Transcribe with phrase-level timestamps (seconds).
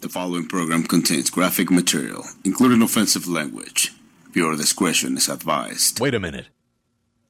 [0.00, 3.92] The following program contains graphic material, including offensive language.
[4.32, 6.00] Viewer discretion is advised.
[6.00, 6.46] Wait a minute.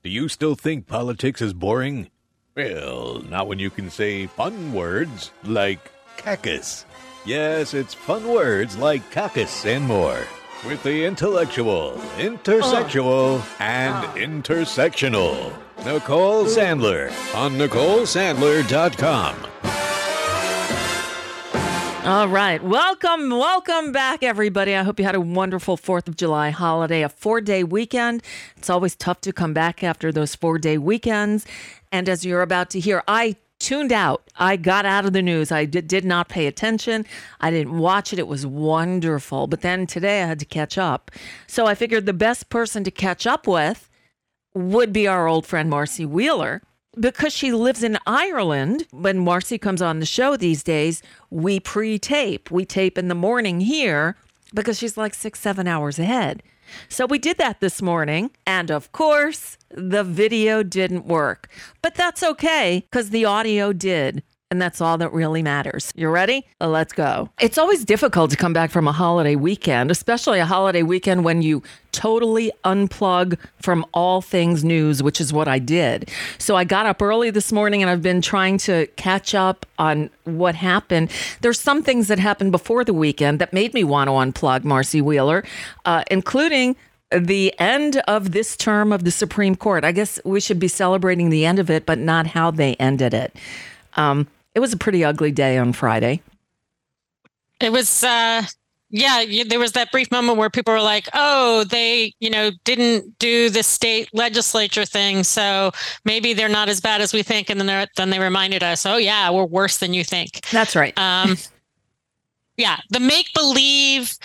[0.05, 2.11] Do you still think politics is boring?
[2.57, 6.85] Well, not when you can say fun words like cactus.
[7.25, 10.25] Yes, it's fun words like cactus and more.
[10.65, 15.53] With the intellectual, intersexual, and intersectional.
[15.85, 19.90] Nicole Sandler on NicoleSandler.com.
[22.05, 22.65] All right.
[22.65, 24.75] Welcome, welcome back, everybody.
[24.75, 28.23] I hope you had a wonderful 4th of July holiday, a four day weekend.
[28.57, 31.45] It's always tough to come back after those four day weekends.
[31.93, 34.23] And as you're about to hear, I tuned out.
[34.37, 35.53] I got out of the news.
[35.53, 37.05] I did, did not pay attention.
[37.39, 38.19] I didn't watch it.
[38.19, 39.47] It was wonderful.
[39.47, 41.11] But then today I had to catch up.
[41.47, 43.91] So I figured the best person to catch up with
[44.55, 46.63] would be our old friend Marcy Wheeler
[46.99, 51.99] because she lives in Ireland, when Marcy comes on the show these days, we pre
[51.99, 52.51] tape.
[52.51, 54.17] We tape in the morning here
[54.55, 56.43] because she's like six, seven hours ahead.
[56.89, 58.31] So we did that this morning.
[58.47, 61.49] And of course, the video didn't work.
[61.83, 64.23] But that's okay because the audio did.
[64.53, 65.93] And that's all that really matters.
[65.95, 66.45] You ready?
[66.61, 67.29] Let's go.
[67.41, 71.41] It's always difficult to come back from a holiday weekend, especially a holiday weekend when
[71.41, 71.63] you
[71.93, 76.11] totally unplug from all things news, which is what I did.
[76.39, 80.11] So I got up early this morning and I've been trying to catch up on
[80.25, 81.13] what happened.
[81.43, 85.01] There's some things that happened before the weekend that made me want to unplug Marcy
[85.01, 85.45] Wheeler,
[85.85, 86.75] uh, including
[87.13, 89.85] the end of this term of the Supreme Court.
[89.85, 93.15] I guess we should be celebrating the end of it, but not how they ended
[93.15, 93.37] it.
[93.95, 96.23] Um, it was a pretty ugly day on Friday.
[97.61, 98.43] It was, uh,
[98.91, 103.19] yeah, there was that brief moment where people were like, oh, they, you know, didn't
[103.19, 105.23] do the state legislature thing.
[105.23, 105.71] So
[106.05, 107.51] maybe they're not as bad as we think.
[107.51, 110.41] And then, then they reminded us, oh, yeah, we're worse than you think.
[110.51, 110.97] That's right.
[110.99, 111.37] Um,
[112.57, 114.17] yeah, the make believe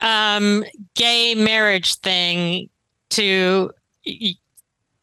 [0.00, 0.64] um,
[0.94, 2.68] gay marriage thing
[3.10, 3.70] to,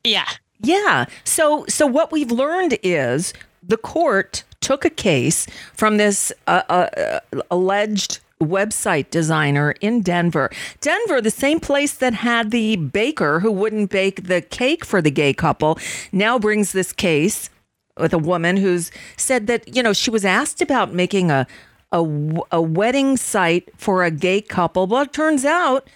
[0.04, 0.28] yeah.
[0.60, 1.06] Yeah.
[1.24, 3.34] So, so what we've learned is
[3.64, 7.20] the court took a case from this uh, uh,
[7.52, 10.50] alleged website designer in Denver.
[10.82, 15.12] Denver, the same place that had the baker who wouldn't bake the cake for the
[15.12, 15.80] gay couple,
[16.12, 17.50] now brings this case
[17.98, 21.48] with a woman who's said that, you know, she was asked about making a
[21.92, 22.04] a,
[22.52, 24.88] a wedding site for a gay couple.
[24.88, 25.88] But it turns out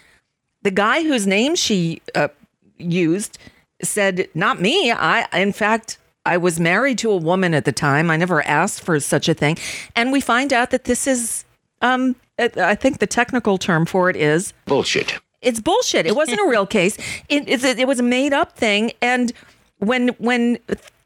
[0.62, 2.30] the guy whose name she uh,
[2.78, 3.38] used
[3.82, 4.92] said, "Not me.
[4.92, 8.12] I, in fact, I was married to a woman at the time.
[8.12, 9.58] I never asked for such a thing.
[9.96, 11.46] And we find out that this is,
[11.82, 15.20] um, I think the technical term for it is bullshit.
[15.42, 16.06] It's bullshit.
[16.06, 16.98] It wasn't a real case.
[17.28, 18.92] It, it, it was a made up thing.
[19.02, 19.34] And
[19.80, 20.60] when when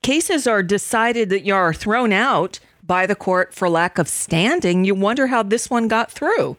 [0.04, 4.86] cases are decided that you are thrown out by the court for lack of standing,
[4.86, 6.58] you wonder how this one got through.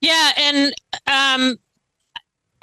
[0.00, 0.74] Yeah, and
[1.06, 1.58] um,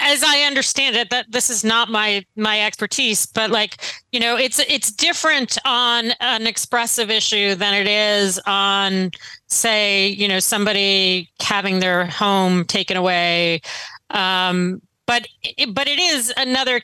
[0.01, 3.77] as I understand it, that this is not my my expertise, but like
[4.11, 9.11] you know, it's it's different on an expressive issue than it is on,
[9.47, 13.61] say, you know, somebody having their home taken away.
[14.09, 15.27] Um, but
[15.69, 16.81] but it is another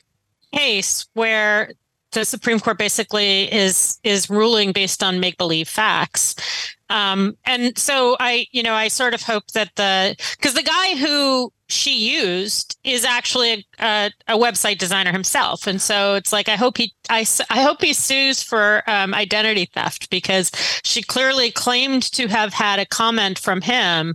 [0.54, 1.72] case where
[2.12, 6.34] the Supreme Court basically is is ruling based on make believe facts.
[6.90, 10.96] Um, and so I, you know, I sort of hope that the because the guy
[10.96, 16.48] who she used is actually a, a, a, website designer himself, and so it's like
[16.48, 20.50] I hope he I, I hope he sues for um, identity theft because
[20.82, 24.14] she clearly claimed to have had a comment from him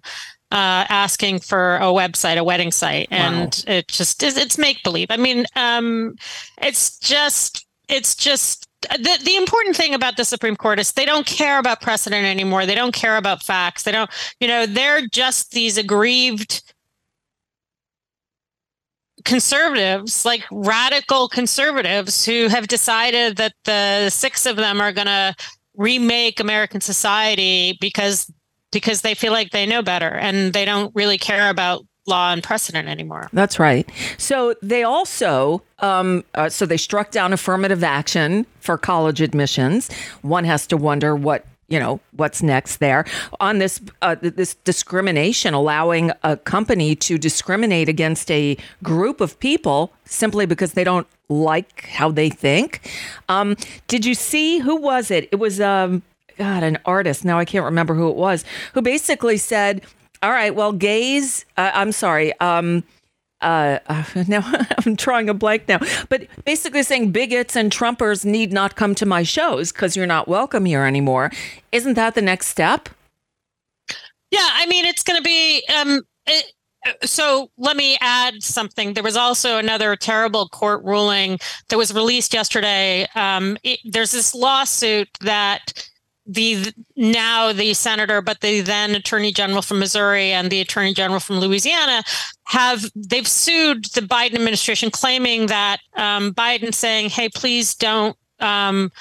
[0.51, 3.73] uh, asking for a website, a wedding site, and wow.
[3.73, 5.07] it just is it's make believe.
[5.09, 6.15] I mean, um,
[6.61, 11.25] it's just it's just the, the important thing about the Supreme Court is they don't
[11.25, 12.65] care about precedent anymore.
[12.65, 13.83] They don't care about facts.
[13.83, 14.09] They don't,
[14.39, 16.72] you know, they're just these aggrieved
[19.23, 25.35] conservatives, like radical conservatives, who have decided that the six of them are going to
[25.75, 28.31] remake American society because
[28.71, 32.43] because they feel like they know better and they don't really care about law and
[32.43, 33.29] precedent anymore.
[33.31, 33.89] That's right.
[34.17, 39.89] So they also, um, uh, so they struck down affirmative action for college admissions.
[40.21, 43.03] One has to wonder what you know what's next there
[43.39, 49.91] on this uh, this discrimination allowing a company to discriminate against a group of people
[50.05, 52.89] simply because they don't like how they think
[53.27, 53.55] um,
[53.87, 56.03] did you see who was it it was um,
[56.37, 59.81] god an artist now i can't remember who it was who basically said
[60.23, 60.55] all right.
[60.55, 61.45] Well, gays.
[61.57, 62.31] Uh, I'm sorry.
[62.39, 62.85] Um,
[63.43, 64.41] uh, uh, now
[64.85, 65.79] I'm drawing a blank now,
[66.09, 70.27] but basically saying bigots and Trumpers need not come to my shows because you're not
[70.27, 71.31] welcome here anymore.
[71.71, 72.89] Isn't that the next step?
[74.31, 75.63] Yeah, I mean, it's going to be.
[75.67, 76.53] Um, it,
[77.03, 78.93] so let me add something.
[78.93, 83.07] There was also another terrible court ruling that was released yesterday.
[83.15, 85.89] Um, it, there's this lawsuit that
[86.25, 91.19] the now the senator, but the then attorney general from Missouri and the attorney general
[91.19, 92.03] from Louisiana
[92.45, 98.91] have they've sued the Biden administration, claiming that um, Biden saying, "Hey, please don't," um,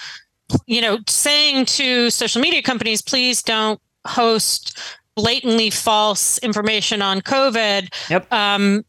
[0.67, 4.79] you know, saying to social media companies, "Please don't host."
[5.15, 8.33] blatantly false information on covid yep.
[8.33, 8.83] um,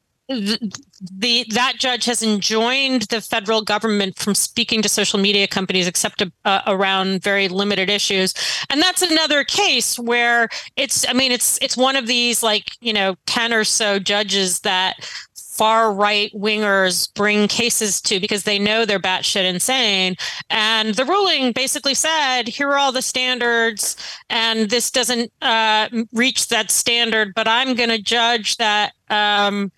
[1.11, 6.23] the that judge has enjoined the federal government from speaking to social media companies except
[6.45, 8.33] uh, around very limited issues
[8.69, 12.93] and that's another case where it's i mean it's it's one of these like you
[12.93, 14.95] know 10 or so judges that
[15.53, 20.15] far right wingers bring cases to because they know they're batshit insane.
[20.49, 23.95] And the ruling basically said, here are all the standards,
[24.31, 29.71] and this doesn't uh, reach that standard, but I'm going to judge that um,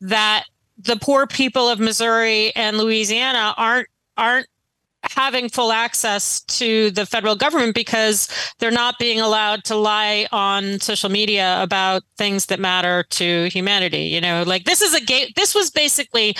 [0.00, 0.44] that
[0.84, 4.46] the poor people of Missouri and Louisiana aren't aren't
[5.02, 8.28] having full access to the federal government because
[8.58, 14.02] they're not being allowed to lie on social media about things that matter to humanity
[14.02, 14.42] you know?
[14.46, 16.36] Like this is a gate this was basically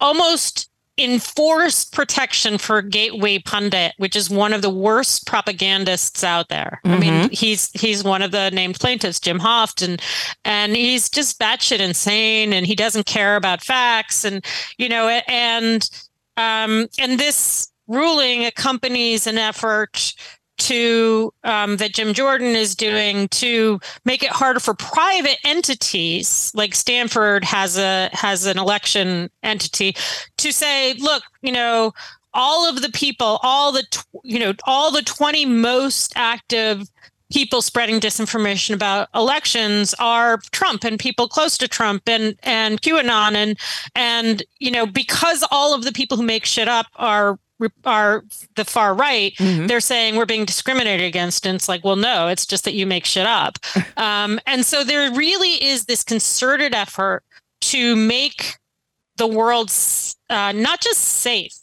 [0.00, 0.68] almost
[0.98, 6.80] enforced protection for Gateway Pundit, which is one of the worst propagandists out there.
[6.84, 6.94] Mm-hmm.
[6.94, 7.32] I mean, mm-hmm.
[7.32, 10.00] he's he's one of the named plaintiffs, Jim Hoft, and
[10.44, 14.44] and he's just batshit insane, and he doesn't care about facts, and
[14.78, 15.88] you know, and
[16.36, 20.14] um, and this ruling accompanies an effort
[20.58, 26.74] to um, that Jim Jordan is doing to make it harder for private entities like
[26.74, 29.96] Stanford has a has an election entity
[30.38, 31.92] to say, look, you know,
[32.34, 36.88] all of the people, all the tw- you know, all the twenty most active
[37.32, 43.34] people spreading disinformation about elections are Trump and people close to Trump and and QAnon
[43.34, 43.58] and
[43.94, 47.38] and you know because all of the people who make shit up are
[47.84, 48.24] are
[48.56, 49.66] the far right, mm-hmm.
[49.66, 51.46] they're saying we're being discriminated against.
[51.46, 53.58] And it's like, well, no, it's just that you make shit up.
[53.96, 57.22] um, and so there really is this concerted effort
[57.62, 58.56] to make
[59.16, 59.70] the world
[60.30, 61.54] uh, not just safe,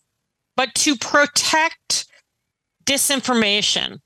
[0.55, 2.05] but to protect
[2.85, 3.99] disinformation,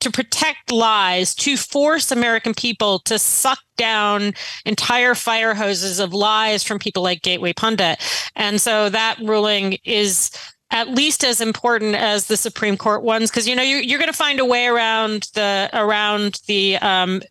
[0.00, 6.62] to protect lies, to force American people to suck down entire fire hoses of lies
[6.62, 7.98] from people like Gateway Pundit.
[8.36, 10.30] And so that ruling is
[10.74, 14.10] at least as important as the Supreme Court ones, because you know you, you're going
[14.10, 17.22] to find a way around the around the um,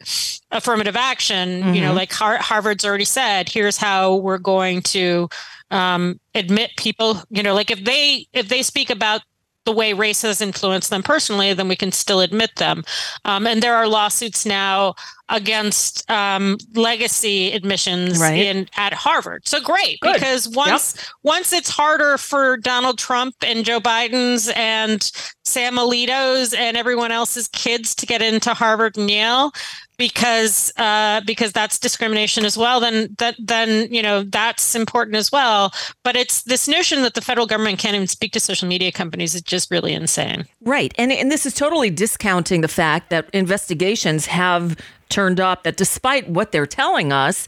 [0.49, 1.59] affirmative action.
[1.59, 1.73] Mm-hmm.
[1.73, 1.97] You know, mm-hmm.
[1.97, 5.27] like Har- Harvard's already said, here's how we're going to
[5.71, 7.21] um, admit people.
[7.29, 9.21] You know, like if they if they speak about
[9.65, 12.83] the way race has influenced them personally, then we can still admit them.
[13.25, 14.95] Um, and there are lawsuits now
[15.29, 18.37] against um, legacy admissions Right.
[18.37, 19.47] in at Harvard.
[19.47, 20.13] So great Good.
[20.15, 25.09] because once once it's harder for Donald Trump and Joe Biden's and
[25.45, 29.51] Sam Alito's and everyone else's kids to get into Harvard and Yale
[29.97, 32.79] because uh, because that's discrimination as well.
[32.79, 35.73] Then that then you know that's important as well.
[36.03, 39.35] But it's this notion that the federal government can't even speak to social media companies
[39.35, 40.45] is just really insane.
[40.61, 40.93] Right.
[40.97, 44.77] And, and this is totally discounting the fact that investigations have
[45.09, 47.47] turned up that despite what they're telling us,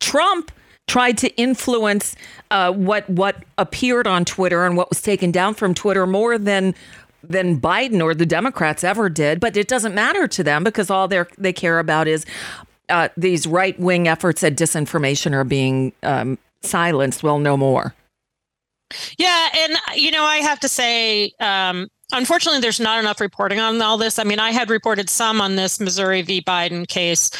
[0.00, 0.52] Trump
[0.86, 2.16] tried to influence
[2.50, 6.74] uh, what what appeared on Twitter and what was taken down from Twitter more than
[7.28, 9.40] than Biden or the Democrats ever did.
[9.40, 12.24] But it doesn't matter to them because all they they care about is
[12.88, 17.22] uh, these right wing efforts at disinformation are being um, silenced.
[17.22, 17.94] Well, no more.
[19.18, 23.80] Yeah, and you know, I have to say, um, unfortunately, there's not enough reporting on
[23.82, 24.18] all this.
[24.18, 26.40] I mean, I had reported some on this Missouri v.
[26.40, 27.30] Biden case.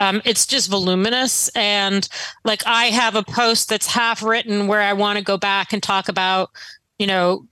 [0.00, 2.06] Um, it's just voluminous, and
[2.44, 5.82] like I have a post that's half written where I want to go back and
[5.82, 6.50] talk about,
[6.98, 7.46] you know,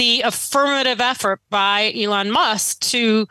[0.00, 3.28] the affirmative effort by Elon Musk to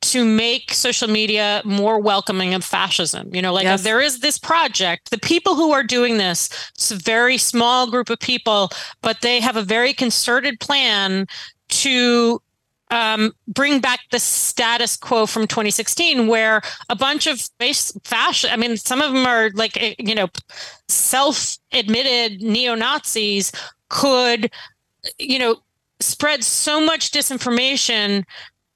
[0.00, 3.34] to make social media more welcoming of fascism.
[3.34, 3.82] You know, like Yes.
[3.82, 5.10] there is this project.
[5.10, 8.70] The people who are doing this, it's a very small group of people,
[9.02, 11.26] but they have a very concerted plan
[11.70, 12.40] to
[12.92, 17.40] um, bring back the status quo from 2016, where a bunch of
[18.04, 18.50] fashion.
[18.52, 20.28] I mean, some of them are like eh, you know,
[20.88, 23.50] self-admitted neo Nazis
[23.88, 24.50] could,
[25.18, 25.56] you know,
[26.04, 28.24] spread so much disinformation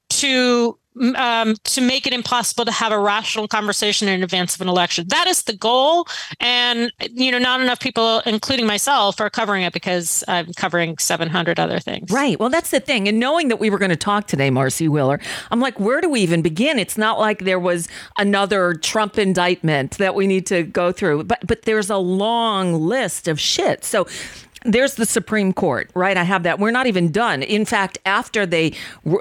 [0.09, 0.77] to
[1.15, 5.05] um, to make it impossible to have a rational conversation in advance of an election.
[5.07, 6.07] That is the goal,
[6.39, 11.59] and you know, not enough people, including myself, are covering it because I'm covering 700
[11.59, 12.11] other things.
[12.11, 12.39] Right.
[12.39, 13.07] Well, that's the thing.
[13.07, 15.19] And knowing that we were going to talk today, Marcy Wheeler,
[15.51, 16.79] I'm like, where do we even begin?
[16.79, 21.39] It's not like there was another Trump indictment that we need to go through, but
[21.47, 23.85] but there's a long list of shit.
[23.85, 24.07] So
[24.63, 26.17] there's the Supreme Court, right?
[26.17, 26.59] I have that.
[26.59, 27.43] We're not even done.
[27.43, 28.73] In fact, after they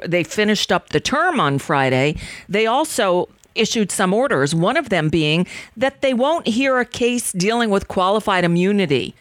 [0.07, 2.17] they finished up the term on Friday,
[2.49, 7.33] they also issued some orders, one of them being that they won't hear a case
[7.33, 9.15] dealing with qualified immunity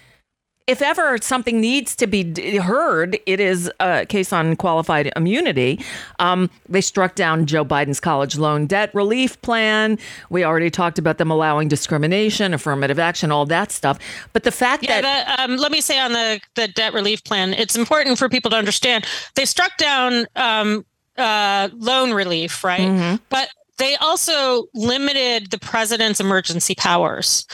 [0.68, 5.80] if ever something needs to be heard, it is a case on qualified immunity.
[6.20, 9.98] Um, they struck down Joe Biden's college loan debt relief plan.
[10.30, 13.98] We already talked about them allowing discrimination, affirmative action, all that stuff.
[14.34, 17.24] But the fact Yeah, that the, um, let me say on the, the debt relief
[17.24, 19.06] plan, it's important for people to understand
[19.36, 20.86] they struck down um,
[21.18, 22.82] uh, loan relief, right?
[22.82, 23.16] Mm-hmm.
[23.30, 27.46] But they also limited the president's emergency powers,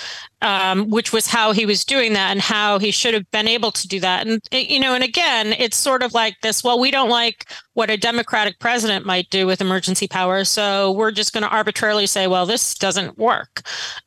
[0.43, 3.71] um, which was how he was doing that and how he should have been able
[3.71, 4.27] to do that.
[4.27, 7.89] And, you know, and again, it's sort of like this well, we don't like what
[7.89, 10.49] a Democratic president might do with emergency powers.
[10.49, 13.61] So we're just going to arbitrarily say, well, this doesn't work.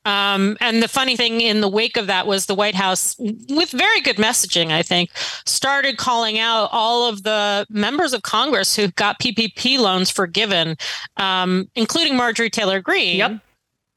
[0.04, 3.70] Um, and the funny thing in the wake of that was the White House, with
[3.70, 5.10] very good messaging, I think,
[5.46, 10.76] started calling out all of the members of Congress who got PPP loans forgiven,
[11.16, 13.16] um, including Marjorie Taylor Greene.
[13.16, 13.40] Yep.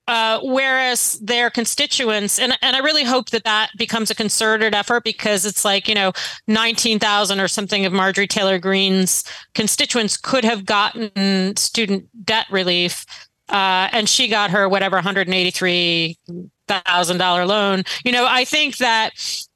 [0.10, 5.04] Uh, whereas their constituents, and, and I really hope that that becomes a concerted effort
[5.04, 6.14] because it's like, you know,
[6.48, 9.24] 19,000 or something of Marjorie Taylor Greene's
[9.54, 13.06] constituents could have gotten student debt relief.
[13.50, 17.84] Uh, and she got her whatever $183,000 loan.
[18.04, 19.12] You know, I think that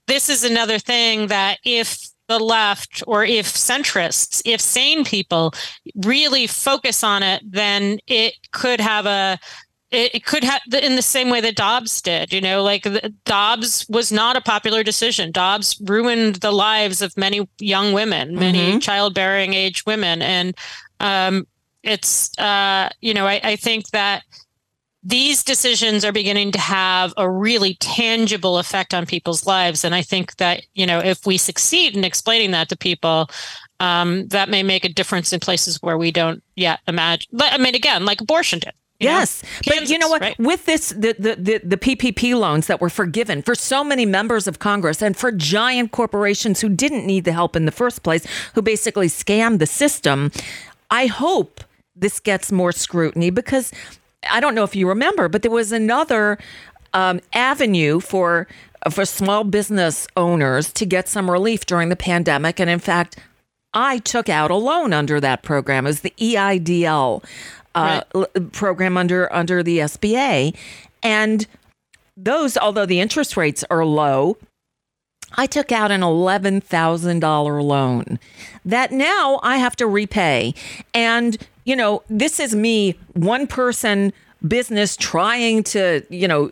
[0.06, 5.52] this is another thing that if the left or if centrists, if sane people
[6.06, 9.40] really focus on it, then it could have a
[9.94, 12.34] it, it could have in the same way that Dobbs did.
[12.34, 15.32] You know, like the, Dobbs was not a popular decision.
[15.32, 20.58] Dobbs ruined the lives of many young women, many childbearing age women, and
[21.00, 21.48] um,
[21.84, 24.24] it's uh, you know I, I think that
[25.06, 30.02] these decisions are beginning to have a really tangible effect on people's lives, and I
[30.02, 33.30] think that you know if we succeed in explaining that to people.
[33.80, 37.28] Um, that may make a difference in places where we don't yet imagine.
[37.34, 38.72] But I mean, again, like abortion did.
[39.00, 39.20] You know?
[39.20, 40.22] Yes, but you know what?
[40.22, 40.40] right?
[40.40, 44.48] With this, the, the the the PPP loans that were forgiven for so many members
[44.48, 48.26] of Congress and for giant corporations who didn't need the help in the first place,
[48.56, 50.32] who basically scammed the system,
[50.90, 51.62] I hope
[51.96, 53.72] this gets more scrutiny because
[54.30, 56.38] I don't know if you remember, but there was another
[56.94, 58.48] um, avenue for
[58.90, 63.18] for small business owners to get some relief during the pandemic, and in fact.
[63.76, 65.88] I took out a loan under that program.
[65.88, 67.24] It was the EIDL
[67.75, 70.56] uh, l- program under under the SBA,
[71.01, 71.48] and
[72.15, 74.38] those, although the interest rates are low,
[75.36, 78.20] I took out an eleven thousand dollar loan
[78.65, 80.53] that now I have to repay,
[80.94, 84.13] and you know this is me, one person
[84.48, 86.50] business trying to, you know,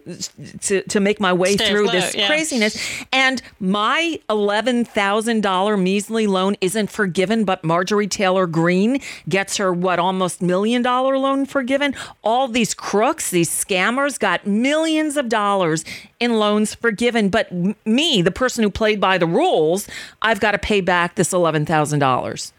[0.62, 2.27] to, to make my way Stay through this yeah.
[2.27, 2.77] craziness.
[3.12, 10.41] And my $11,000 measly loan isn't forgiven, but Marjorie Taylor Greene gets her, what, almost
[10.41, 11.93] million dollar loan forgiven?
[12.24, 15.83] All these crooks, these scammers got millions of dollars
[16.19, 17.29] in loans forgiven.
[17.29, 19.88] But m- me, the person who played by the rules,
[20.21, 22.51] I've got to pay back this $11,000.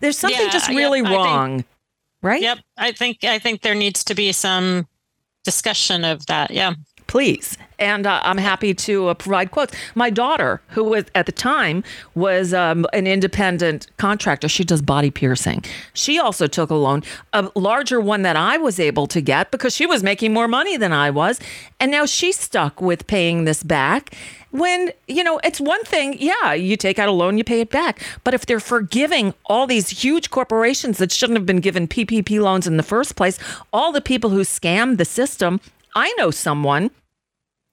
[0.00, 1.64] There's something Yeah, just really think- wrong,
[2.24, 2.42] right?
[2.42, 2.58] Yep.
[2.76, 4.88] I think I think there needs to be some
[5.44, 6.50] discussion of that.
[6.50, 6.74] Yeah.
[7.06, 7.56] please.
[7.78, 9.74] And uh, I'm happy to uh, provide quotes.
[9.94, 15.10] My daughter, who was at the time was um, an independent contractor, she does body
[15.10, 15.64] piercing.
[15.92, 17.02] She also took a loan,
[17.32, 20.76] a larger one that I was able to get because she was making more money
[20.76, 21.40] than I was,
[21.78, 24.16] and now she's stuck with paying this back.
[24.54, 27.70] When you know, it's one thing, yeah, you take out a loan, you pay it
[27.70, 28.00] back.
[28.22, 32.68] But if they're forgiving all these huge corporations that shouldn't have been given PPP loans
[32.68, 33.36] in the first place,
[33.72, 35.60] all the people who scammed the system,
[35.96, 36.92] I know someone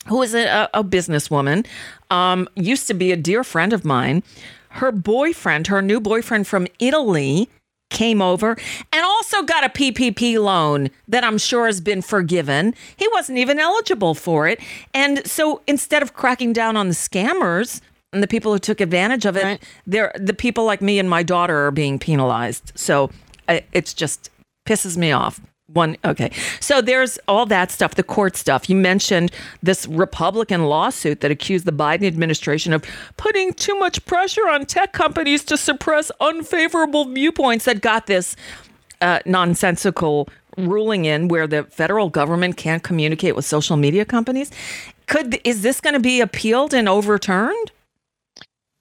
[0.08, 1.68] who is a, a businesswoman,
[2.10, 4.24] um, used to be a dear friend of mine.
[4.70, 7.48] Her boyfriend, her new boyfriend from Italy,
[7.92, 8.58] came over
[8.92, 12.74] and also got a PPP loan that I'm sure has been forgiven.
[12.98, 14.60] He wasn't even eligible for it.
[14.96, 17.82] And so instead of cracking down on the scammers
[18.12, 19.64] and the people who took advantage of it, Right.
[19.86, 22.72] they're the people like me and my daughter are being penalized.
[22.76, 23.12] So
[23.48, 24.30] I, it's just
[24.66, 25.40] pisses me off.
[25.74, 26.32] One okay.
[26.60, 28.70] So there's all that stuff, the court stuff.
[28.70, 29.32] You mentioned
[29.64, 32.84] this Republican lawsuit that accused the Biden administration of
[33.18, 38.36] putting too much pressure on tech companies to suppress unfavorable viewpoints that got this
[39.02, 44.52] uh, nonsensical ruling in where the federal government can't communicate with social media companies.
[45.08, 47.72] Could is this going to be appealed and overturned?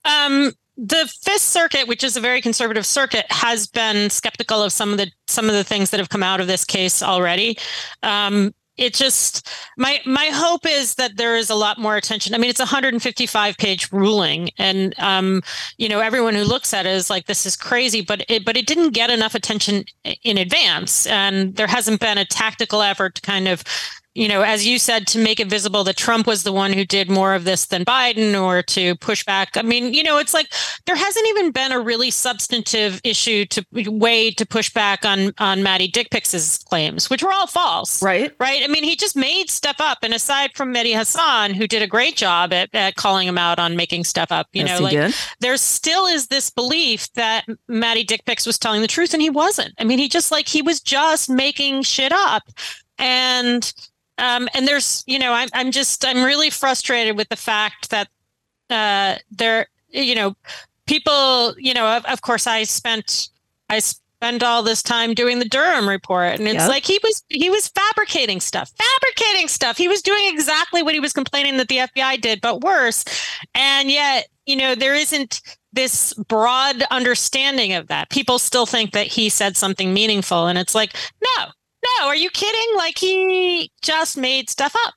[0.04, 4.92] Um, the Fifth Circuit, which is a very conservative circuit, has been skeptical of some
[4.92, 7.58] of the some of the things that have come out of this case already.
[8.02, 9.46] Um, it just
[9.76, 12.34] my my hope is that there is a lot more attention.
[12.34, 15.42] I mean, it's a 155 page ruling, and um,
[15.76, 18.56] you know everyone who looks at it is like, this is crazy, but it but
[18.56, 19.84] it didn't get enough attention
[20.24, 23.62] in advance, and there hasn't been a tactical effort to kind of
[24.14, 26.84] you know, as you said, to make it visible that Trump was the one who
[26.84, 29.56] did more of this than Biden or to push back.
[29.56, 30.52] I mean, you know, it's like
[30.86, 35.62] there hasn't even been a really substantive issue to way to push back on on
[35.62, 38.02] Maddie Dick Pics's claims, which were all false.
[38.02, 38.34] Right.
[38.40, 38.62] Right.
[38.64, 39.98] I mean, he just made stuff up.
[40.02, 43.58] And aside from Mehdi Hasan, who did a great job at, at calling him out
[43.60, 45.14] on making stuff up, you Yes, know, like did.
[45.38, 49.30] there still is this belief that Maddie Dick Pics was telling the truth and he
[49.30, 49.72] wasn't.
[49.78, 52.42] I mean, he just like he was just making shit up.
[52.98, 53.72] And
[54.20, 58.08] um, and there's, you know, I'm I'm just I'm really frustrated with the fact that
[58.68, 60.36] uh, there, you know,
[60.86, 63.28] people, you know, of, of course, I spent
[63.68, 66.68] I spent all this time doing the Durham report, and it's Yep.
[66.68, 69.78] like he was he was fabricating stuff, fabricating stuff.
[69.78, 73.04] He was doing exactly what he was complaining that the FBI did, but worse.
[73.54, 75.40] And yet, you know, there isn't
[75.72, 78.10] this broad understanding of that.
[78.10, 80.94] People still think that he said something meaningful, and it's like,
[81.38, 81.46] no,
[81.84, 82.76] no, are you kidding?
[82.76, 84.94] Like he just made stuff up.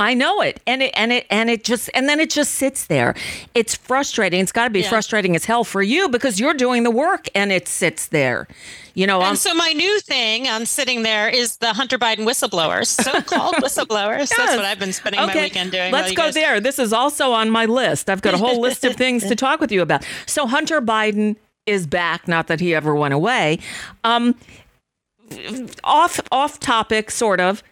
[0.00, 0.60] I know it.
[0.64, 3.16] And it and it and it just and then it just sits there.
[3.56, 4.38] It's frustrating.
[4.40, 4.88] It's got to be Yeah.
[4.88, 8.46] frustrating as hell for you because you're doing the work and it sits there.
[8.94, 12.18] You know, I'm And so my new thing on sitting there is the Hunter Biden
[12.20, 14.30] whistleblowers, so-called whistleblowers.
[14.30, 14.36] Yes.
[14.36, 15.92] That's what I've been spending my weekend doing.
[15.92, 16.60] Let's go guys- there.
[16.60, 18.08] This is also on my list.
[18.08, 20.06] I've got a whole list of things to talk with you about.
[20.26, 21.34] So Hunter Biden
[21.66, 23.58] is back, not that he ever went away.
[24.04, 24.36] Um
[25.84, 27.62] off off topic sort of.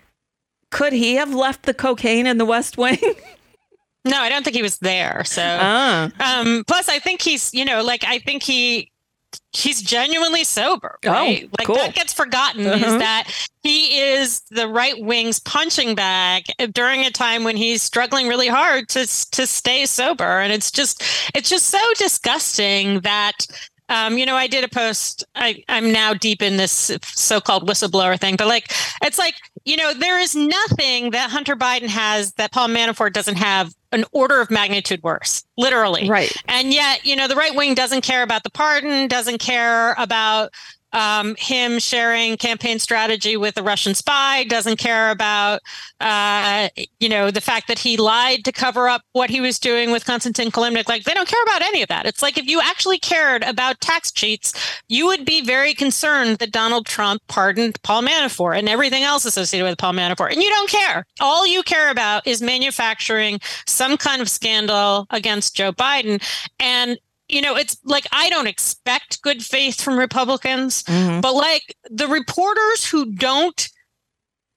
[0.71, 2.99] Could he have left the cocaine in the West Wing?
[4.09, 5.25] No, I don't think he was there.
[5.25, 6.13] So, ah.
[6.21, 8.93] um, plus, I think he's, you know, like I think he
[9.53, 10.97] he's genuinely sober.
[11.05, 11.49] Oh, Right?
[11.59, 11.75] like cool.
[11.75, 12.87] that gets forgotten Uh-huh.
[12.87, 13.25] is that
[13.65, 18.89] he is the right wing's punching bag during a time when he's struggling really hard
[18.91, 19.01] to
[19.33, 21.03] to stay sober, and it's just
[21.35, 23.49] it's just so disgusting that.
[23.89, 25.25] Um, you know, I did a post.
[25.35, 28.73] I, I'm now deep in this so-called whistleblower thing, but like,
[29.03, 33.37] it's like, you know, there is nothing that Hunter Biden has that Paul Manafort doesn't
[33.37, 36.09] have an order of magnitude worse, literally.
[36.09, 36.33] Right.
[36.47, 40.53] And yet, you know, the right wing doesn't care about the pardon, doesn't care about
[40.93, 45.61] um, him sharing campaign strategy with a Russian spy, doesn't care about,
[46.01, 46.69] uh,
[47.01, 50.05] you know, the fact that he lied to cover up what he was doing with
[50.05, 50.89] Konstantin Kilimnik.
[50.89, 52.07] Like, they don't care about any of that.
[52.07, 54.53] It's like if you actually cared about tax cheats,
[54.89, 59.67] you would be very concerned that Donald Trump pardoned Paul Manafort and everything else associated
[59.67, 60.33] with Paul Manafort.
[60.33, 61.05] And you don't care.
[61.21, 66.23] All you care about is manufacturing some kind of scandal against Joe Biden.
[66.59, 71.21] And you know, it's like I don't expect good faith from Republicans, Mhm.
[71.23, 73.69] but like the reporters who don't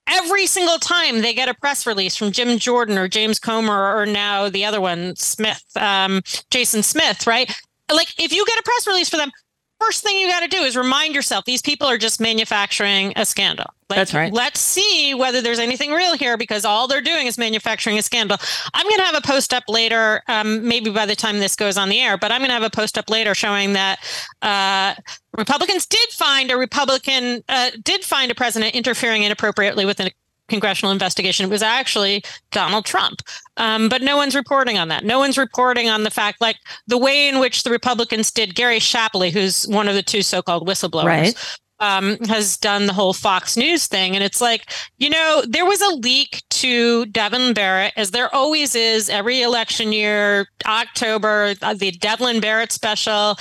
[0.08, 4.06] every single time they get a press release from Jim Jordan or James Comer or
[4.08, 7.52] now the other one, Smith, um, Jason Smith, right?
[7.92, 9.32] Like if you get a press release for them,
[9.80, 13.26] first thing you got to do is remind yourself these people are just manufacturing a
[13.26, 13.66] scandal.
[13.90, 14.32] Like, That's right.
[14.32, 18.38] Let's see whether there's anything real here because all they're doing is manufacturing a scandal.
[18.74, 21.78] I'm going to have a post up later, um, maybe by the time this goes
[21.78, 24.00] on the air, but I'm going to have a post up later showing that
[24.44, 24.94] uh,
[25.36, 30.10] Republicans did find a Republican, uh, did find a president interfering inappropriately with an
[30.50, 31.50] congressional investigation.
[31.50, 33.22] Was actually Donald Trump.
[33.58, 35.04] Um, but no one's reporting on that.
[35.04, 36.58] No one's reporting on the fact, like
[36.88, 40.42] the way in which the Republicans did Gary Shapley, who's one of the two so
[40.42, 41.06] called whistleblowers.
[41.06, 44.16] Right um, has done the whole Fox News thing.
[44.16, 48.76] And it's like, you know, there was a leak to Devlin Barrett, as there always
[48.76, 53.38] is every election year, October, uh, the Devlin Barrett special.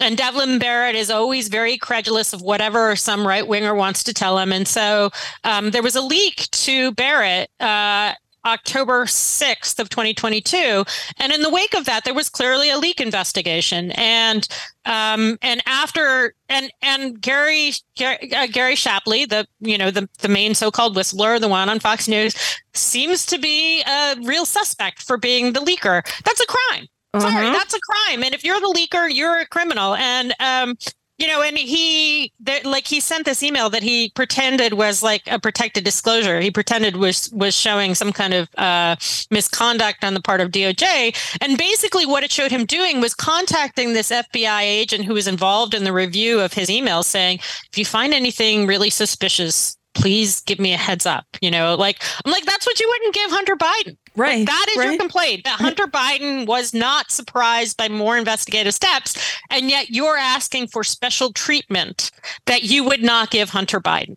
[0.00, 4.38] And Devlin Barrett is always very credulous of whatever some right winger wants to tell
[4.38, 4.52] him.
[4.52, 5.10] And so
[5.44, 10.84] um, there was a leak to Barrett uh, October 6th of 2022.
[11.18, 13.92] And in the wake of that, there was clearly a leak investigation.
[13.92, 14.46] And
[14.84, 20.28] um, and after and and Gary Gary, uh, Gary Shapley, the you know the the
[20.28, 22.34] main so-called whistleblower, the one on Fox News,
[22.74, 26.02] seems to be a real suspect for being the leaker.
[26.24, 26.88] That's a crime.
[27.18, 27.52] Sorry, uh-huh.
[27.52, 28.22] that's a crime.
[28.22, 29.94] And if you're the leaker, you're a criminal.
[29.96, 30.78] And um,
[31.22, 32.32] you know and he
[32.64, 36.40] like he sent this email that he pretended was like a protected disclosure.
[36.40, 38.96] He pretended was was showing some kind of uh,
[39.30, 43.92] misconduct on the part of doj and basically what it showed him doing was contacting
[43.92, 47.38] this fbi agent who was involved in the review of his email saying
[47.70, 51.24] if you find anything really suspicious please give me a heads up.
[51.40, 53.96] You know, like I'm like, that's what you wouldn't give Hunter Biden.
[54.16, 54.38] Right.
[54.40, 54.90] Like, that is right.
[54.90, 59.38] your complaint that Hunter Biden was not surprised by more investigative steps.
[59.48, 62.10] And yet you're asking for special treatment
[62.46, 64.16] that you would not give Hunter Biden.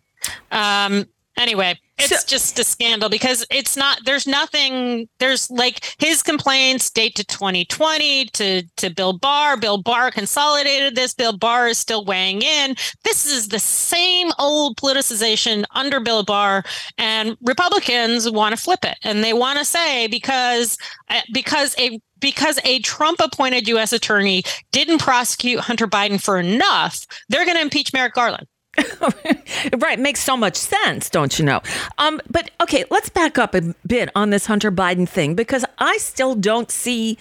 [0.50, 1.06] Um,
[1.38, 6.90] anyway, it's so, just a scandal because it's not there's nothing there's like his complaints
[6.90, 12.04] date to 2020 to to bill barr bill barr consolidated this bill barr is still
[12.04, 16.62] weighing in this is the same old politicization under bill barr
[16.98, 20.76] and republicans want to flip it and they want to say because
[21.08, 23.92] uh, because a because a Trump appointed U.S.
[23.92, 28.46] attorney didn't prosecute Hunter Biden for enough, they're going to impeach Merrick Garland.
[29.78, 31.60] right, makes so much sense, don't you know?
[31.98, 35.96] Um, but okay, let's back up a bit on this Hunter Biden thing because I
[35.98, 37.18] still don't see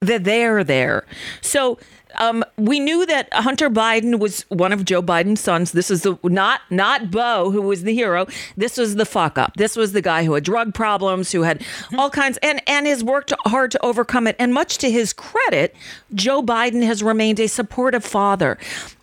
[0.00, 1.06] the there there.
[1.40, 1.78] So
[2.18, 5.72] um, we knew that Hunter Biden was one of Joe Biden's sons.
[5.72, 8.26] This is the not not Beau who was the hero.
[8.56, 9.54] This was the fuck up.
[9.56, 11.64] This was the guy who had drug problems, who had
[11.96, 14.36] all kinds, and and has worked hard to overcome it.
[14.38, 15.74] And much to his credit,
[16.14, 18.58] Joe Biden has remained a supportive father.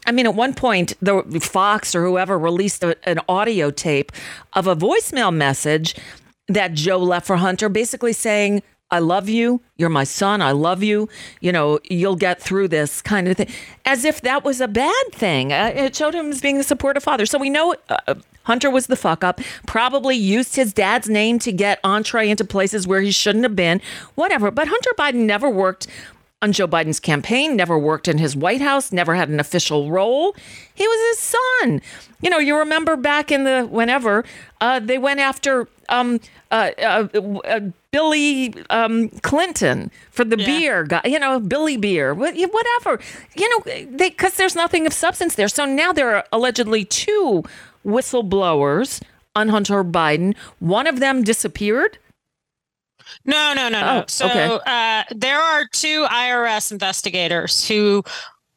[0.05, 4.11] I mean, at one point, the Fox or whoever released a, an audio tape
[4.53, 5.95] of a voicemail message
[6.47, 8.63] that Joe left for Hunter, basically saying
[8.93, 9.59] I love you.
[9.75, 10.39] You're my son.
[10.39, 11.09] I love you.
[11.41, 13.49] You know, you'll get through this kind of thing.
[13.85, 15.51] As if that was a bad thing.
[15.51, 17.25] Uh, it showed him as being a supportive father.
[17.25, 21.51] So we know uh, Hunter was the fuck up, probably used his dad's name to
[21.51, 23.81] get entree into places where he shouldn't have been,
[24.13, 24.51] whatever.
[24.51, 25.87] But Hunter Biden never worked
[26.43, 30.35] on Joe Biden's campaign, never worked in his White House, never had an official role.
[30.75, 31.81] He was his son.
[32.21, 34.25] You know, you remember back in the whenever
[34.59, 36.19] uh, they went after um,
[36.51, 37.07] uh, uh,
[37.45, 37.59] uh
[37.91, 40.45] Billy um, Clinton for the yeah.
[40.45, 42.99] beer guy, you know, Billy Beer, whatever,
[43.37, 45.47] you know, because there's nothing of substance there.
[45.47, 47.43] So now there are allegedly two
[47.85, 49.01] whistleblowers
[49.33, 50.35] on Hunter Biden.
[50.59, 51.99] One of them disappeared.
[53.25, 54.01] No, no, no, no.
[54.01, 54.59] Oh, so okay.
[54.65, 58.03] uh, there are two IRS investigators who,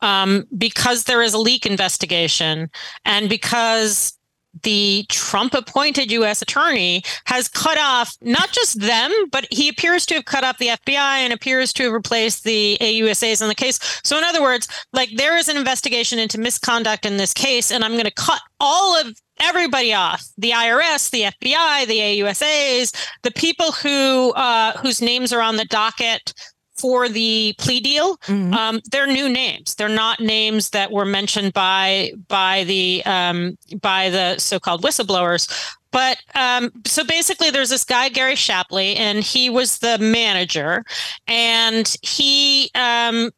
[0.01, 2.71] um, because there is a leak investigation
[3.05, 4.17] and because
[4.63, 6.43] the Trump appointed U.S.
[6.43, 10.69] attorney has cut off not just them, but he appears to have cut off the
[10.69, 13.79] FBI and appears to have replaced the AUSAs in the case.
[14.03, 17.85] So, in other words, like there is an investigation into misconduct in this case, and
[17.85, 23.31] I'm going to cut all of everybody off the IRS, the FBI, the AUSAs, the
[23.33, 26.33] people who uh, whose names are on the docket
[26.77, 28.17] for the plea deal.
[28.19, 28.55] Mm-hmm.
[28.55, 29.75] Um, they're new names.
[29.75, 35.75] They're not names that were mentioned by by the um, by the so-called whistleblowers.
[35.91, 40.85] But um, so basically, there's this guy Gary Shapley, and he was the manager,
[41.27, 43.31] and he um,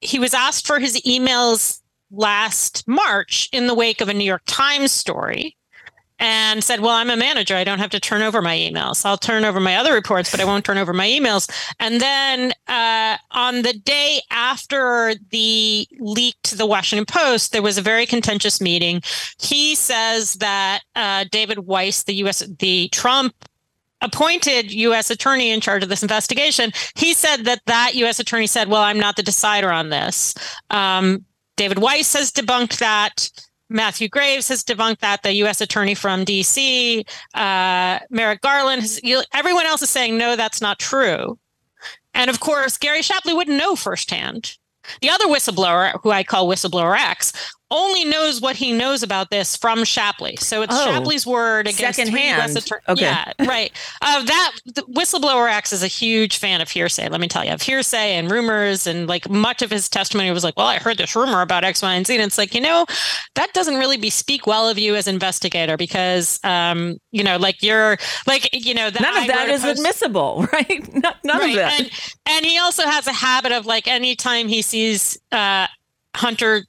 [0.00, 4.42] he was asked for his emails last March in the wake of a New York
[4.46, 5.56] Times story.
[6.20, 7.54] and said, Well, I'm a manager.
[7.54, 9.04] I don't have to turn over my emails.
[9.04, 11.48] I'll turn over my other reports, but I won't turn over my emails.
[11.78, 17.78] And then uh, on the day after the leak to the Washington Post, there was
[17.78, 19.00] a very contentious meeting.
[19.40, 23.34] He says that uh, David Weiss, the U.S., the Trump
[24.00, 25.10] appointed U.S.
[25.10, 28.18] attorney in charge of this investigation, he said that that U.S.
[28.18, 30.34] attorney said, "Well, I'm not the decider on this."
[30.70, 31.24] Um,
[31.58, 33.28] David Weiss has debunked that.
[33.68, 35.22] Matthew Graves has debunked that.
[35.22, 35.60] The U.S.
[35.60, 39.00] attorney from D.C., uh, Merrick Garland, has,
[39.34, 41.38] everyone else is saying no, that's not true.
[42.14, 44.56] And of course, Gary Shapley wouldn't know firsthand.
[45.02, 47.32] The other whistleblower, who I call Whistleblower X,
[47.70, 50.36] only knows what he knows about this from Shapley.
[50.36, 52.56] So it's oh, Shapley's word against secondhand.
[52.56, 53.02] Attor- okay.
[53.02, 53.70] Yeah, right.
[54.00, 54.52] Uh, that
[54.90, 57.08] whistleblower X is a huge fan of hearsay.
[57.08, 60.44] Let me tell you, of hearsay and rumors, and like much of his testimony was
[60.44, 62.60] like, "Well, I heard this rumor about X, Y, and Z," and it's like, you
[62.60, 62.86] know,
[63.34, 67.98] that doesn't really bespeak well of you as investigator because, um, you know, like you're
[68.26, 70.94] like, you know, none of that is post- admissible, right?
[70.94, 71.50] none right.
[71.50, 71.80] of that.
[71.80, 71.90] And,
[72.26, 75.66] and he also has a habit of like anytime he sees uh,
[76.16, 76.64] Hunter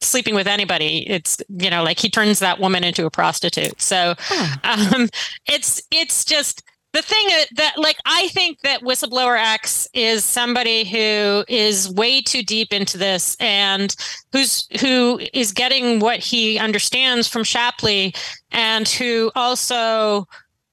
[0.00, 3.80] sleeping with anybody it's you know like he turns that woman into a prostitute.
[3.80, 4.14] So
[4.64, 5.08] um
[5.46, 11.44] it's it's just the thing that like i think that whistleblower x is somebody who
[11.48, 13.94] is way too deep into this and
[14.32, 18.14] who's who is getting what he understands from shapley
[18.50, 20.26] and who also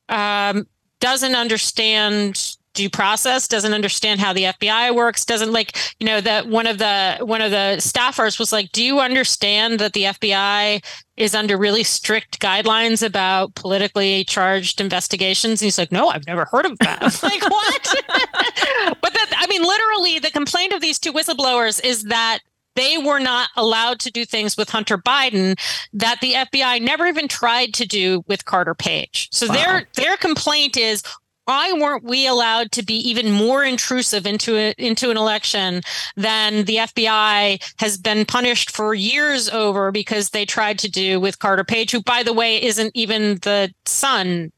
[0.09, 0.65] um
[0.99, 6.47] doesn't understand due process doesn't understand how the fbi works doesn't like you know that
[6.47, 10.83] one of the one of the staffers was like do you understand that the fbi
[11.17, 16.45] is under really strict guidelines about politically charged investigations and he's like no i've never
[16.45, 17.81] heard of that like what
[19.01, 22.39] but that i mean literally the complaint of these two whistleblowers is that
[22.75, 25.57] they were not allowed to do things with Hunter Biden
[25.93, 29.29] that the FBI never even tried to do with Carter Page.
[29.31, 29.53] So wow.
[29.53, 31.01] their their complaint is
[31.45, 35.81] why weren't we allowed to be even more intrusive into into an election
[36.15, 41.39] than the FBI has been punished for years over because they tried to do with
[41.39, 44.51] Carter Page, who, by the way, isn't even the son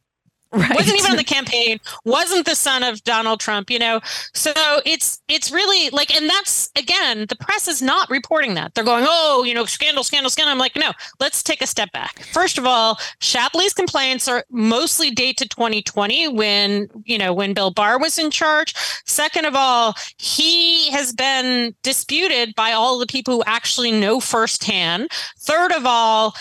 [0.52, 0.76] Right.
[0.76, 4.00] wasn't even on the campaign wasn't the son of donald trump you know?
[4.34, 4.52] So
[4.86, 8.74] it's it's really like and that's again the press is not reporting that.
[8.74, 10.52] They're going oh you know scandal scandal scandal.
[10.52, 12.24] I'm like no let's take a step back.
[12.26, 17.72] First of all shapley's complaints are mostly date to 2020 when you know when bill
[17.72, 18.74] barr was in charge.
[19.06, 25.10] Second of all he has been disputed by all the people who actually know firsthand.
[25.40, 26.36] Third of all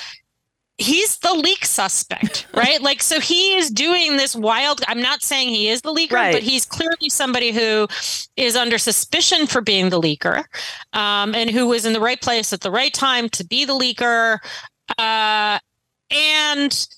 [0.79, 2.81] he's the leak suspect, right?
[2.83, 4.83] like, so he is doing this wild.
[4.89, 6.33] I'm not saying he is the leaker, right.
[6.33, 7.89] but he's clearly somebody who
[8.37, 10.45] is under suspicion for being the leaker,
[10.93, 13.73] um, and who was in the right place at the right time to be the
[13.75, 14.39] leaker,
[14.99, 15.59] uh,
[16.11, 16.89] and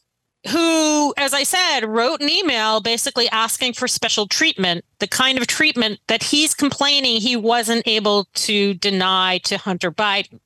[0.49, 5.47] who, as I said, wrote an email basically asking for special treatment, the kind of
[5.47, 10.41] treatment that he's complaining he wasn't able to deny to Hunter Biden.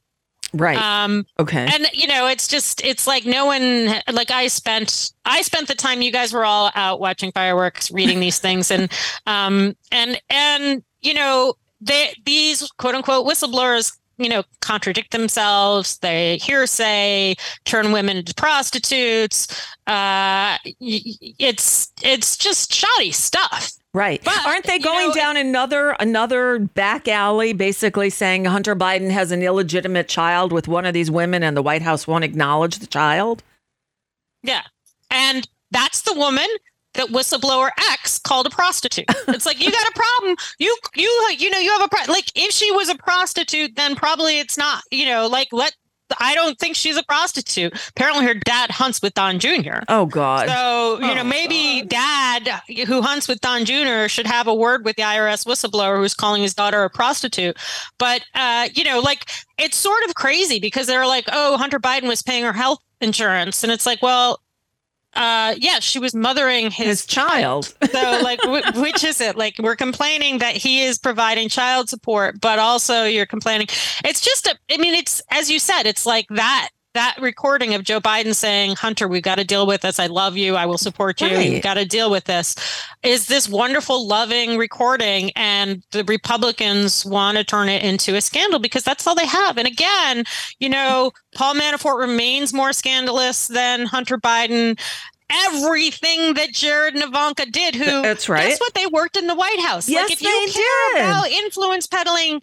[0.55, 0.77] Right.
[0.77, 1.67] Um, okay.
[1.73, 5.75] And you know, it's just it's like no one like I spent I spent the
[5.75, 8.93] time you guys were all out watching fireworks, reading these things, and
[9.27, 16.37] um and and you know they these quote unquote whistleblowers you know contradict themselves they
[16.37, 17.35] hearsay
[17.65, 19.49] turn women into prostitutes
[19.87, 24.23] uh it's it's just shoddy stuff Right.
[24.25, 29.33] But, Aren't they going know, down another another back alley basically saying Hunter Biden has
[29.33, 32.87] an illegitimate child with one of these women and the White House won't acknowledge the
[32.87, 33.43] child?
[34.43, 34.63] Yeah.
[35.11, 36.47] And that's the woman
[36.95, 39.05] that whistleblower X called a prostitute.
[39.29, 40.37] It's like you got a problem.
[40.59, 43.95] You you you know you have a pro- like if she was a prostitute then
[43.95, 45.75] probably it's not, you know, like let
[46.21, 47.73] I don't think she's a prostitute.
[47.91, 49.81] Apparently, her dad hunts with Don Jr.
[49.89, 50.49] Oh God!
[50.49, 52.45] So you oh, know, maybe God.
[52.45, 54.09] dad who hunts with Don Jr.
[54.09, 57.57] should have a word with the IRS whistleblower who's calling his daughter a prostitute.
[57.99, 62.09] But uh, you know, like it's sort of crazy because they're like, oh, Hunter Biden
[62.09, 64.41] was paying her health insurance, and it's like, well,
[65.15, 69.37] uh yeah she was mothering his, his child, so like w- which is it?
[69.37, 73.67] Like we're complaining that he is providing child support but also you're complaining.
[74.05, 77.85] It's just a i mean it's as you said it's like that that recording of
[77.85, 79.99] Joe Biden saying, Hunter, we've got to deal with this.
[79.99, 80.57] I love you.
[80.57, 81.29] I will support you.
[81.29, 81.51] Right.
[81.51, 82.55] You've got to deal with this
[83.03, 85.31] is this wonderful, loving recording.
[85.35, 89.59] And the Republicans want to turn it into a scandal because that's all they have.
[89.59, 90.25] And again,
[90.59, 94.79] you know, Paul Manafort remains more scandalous than Hunter Biden
[95.47, 97.75] everything that Jared and Ivanka did.
[97.75, 98.49] Who that's right.
[98.49, 99.89] That's what they worked in the White House.
[99.89, 101.11] Yes, like if you care did.
[101.11, 102.43] about influence peddling,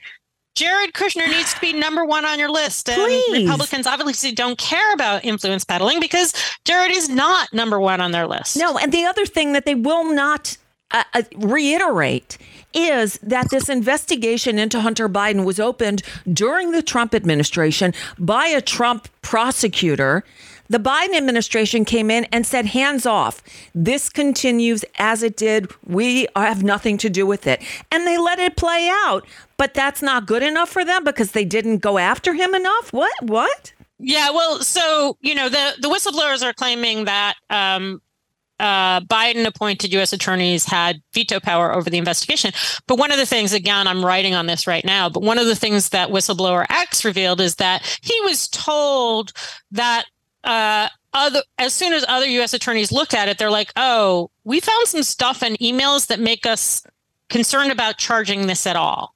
[0.59, 2.89] Jared Kushner needs to be number one on your list.
[2.89, 3.43] And Please.
[3.43, 6.33] Republicans obviously don't care about influence peddling because
[6.65, 8.57] Jared is not number one on their list.
[8.57, 10.57] No, and the other thing that they will not
[10.91, 12.37] uh, uh, reiterate
[12.73, 16.01] is that this investigation into Hunter Biden was opened
[16.33, 20.25] during the Trump administration by a Trump prosecutor.
[20.69, 23.41] The Biden administration came in and said, hands off.
[23.73, 25.71] This continues as it did.
[25.85, 27.61] We have nothing to do with it.
[27.91, 29.25] And they let it play out.
[29.57, 32.93] But that's not good enough for them because they didn't go after him enough.
[32.93, 33.13] What?
[33.23, 33.73] What?
[33.99, 38.01] Yeah, well, so you know the the whistleblowers are claiming that um,
[38.59, 40.13] uh, Biden appointed U.S.
[40.13, 42.51] attorneys had veto power over the investigation.
[42.87, 45.47] But one of the things, again, I'm writing on this right now, but one of
[45.47, 49.33] the things that whistleblower X revealed is that he was told
[49.71, 50.05] that
[50.43, 52.53] uh, other as soon as other U.S.
[52.53, 56.45] attorneys looked at it, they're like, "Oh, we found some stuff in emails that make
[56.45, 56.83] us
[57.29, 59.15] concerned about charging this at all."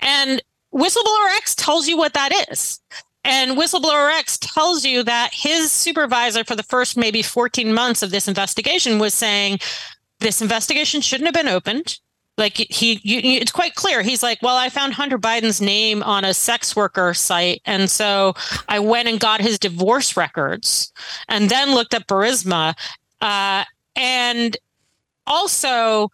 [0.00, 2.80] And whistleblower X tells you what that is.
[3.24, 8.10] And whistleblower X tells you that his supervisor for the first maybe 14 months of
[8.10, 9.58] this investigation was saying
[10.20, 11.98] this investigation shouldn't have been opened.
[12.40, 14.02] Like he, you, it's quite clear.
[14.02, 18.34] He's like, well, I found Hunter Biden's name on a sex worker site, and so
[18.68, 20.92] I went and got his divorce records,
[21.28, 22.74] and then looked up Burisma
[23.20, 24.56] uh, and
[25.26, 26.10] also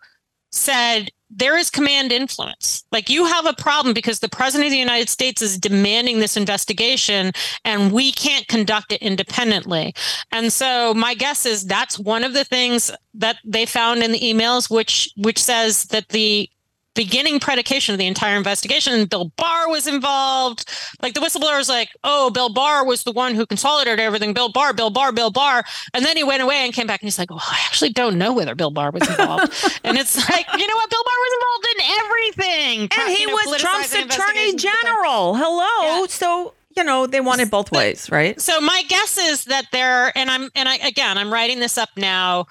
[0.50, 2.84] said there is command influence.
[2.90, 6.36] Like you have a problem because the president of the United States is demanding this
[6.36, 7.32] investigation
[7.64, 9.94] and we can't conduct it independently.
[10.32, 14.20] And so my guess is that's one of the things that they found in the
[14.20, 16.48] emails which which says that the
[16.96, 19.06] beginning predication of the entire investigation.
[19.06, 20.68] Bill Barr was involved.
[21.02, 24.32] Like the whistleblower was like, oh, Bill Barr was the one who consolidated everything.
[24.32, 25.62] Bill Barr, Bill Barr, Bill Barr.
[25.94, 28.18] And then he went away and came back and he's like, well, I actually don't
[28.18, 29.52] know whether Bill Barr was involved.
[29.84, 30.90] and it's like, you know what?
[30.90, 32.88] Bill Barr was involved in everything.
[32.98, 35.36] And he you know, was Trump's attorney general.
[35.36, 36.00] Hello.
[36.00, 36.06] Yeah.
[36.08, 38.40] So, you know, they want it both ways, right?
[38.40, 41.90] So my guess is that there, and I'm, and I, again, I'm writing this up
[41.96, 42.46] now.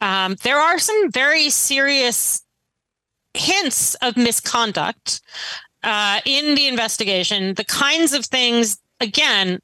[0.00, 2.42] Um, there are some very serious
[3.38, 5.20] hints of misconduct
[5.82, 7.54] uh, in the investigation.
[7.54, 9.60] The kinds of things, again,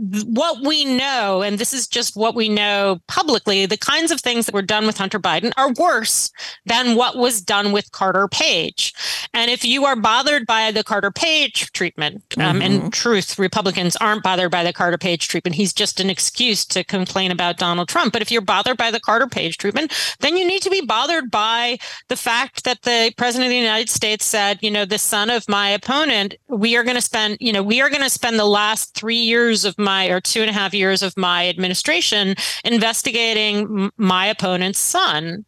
[0.00, 4.46] what we know, and this is just what we know publicly, the kinds of things
[4.46, 6.30] that were done with Hunter Biden are worse
[6.64, 8.94] than what was done with Carter Page.
[9.34, 14.22] And if you are bothered by the Carter Page treatment, um, in truth, Republicans aren't
[14.22, 15.54] bothered by the Carter Page treatment.
[15.54, 18.12] He's just an excuse to complain about Donald Trump.
[18.12, 21.30] But if you're bothered by the Carter Page treatment, then you need to be bothered
[21.30, 25.28] by the fact that the president of the United States said, you know, the son
[25.30, 28.38] of my opponent, we are going to spend, you know, we are going to spend
[28.38, 32.34] the last three years of my or two and a half years of my administration
[32.64, 35.44] investigating m- my opponent's son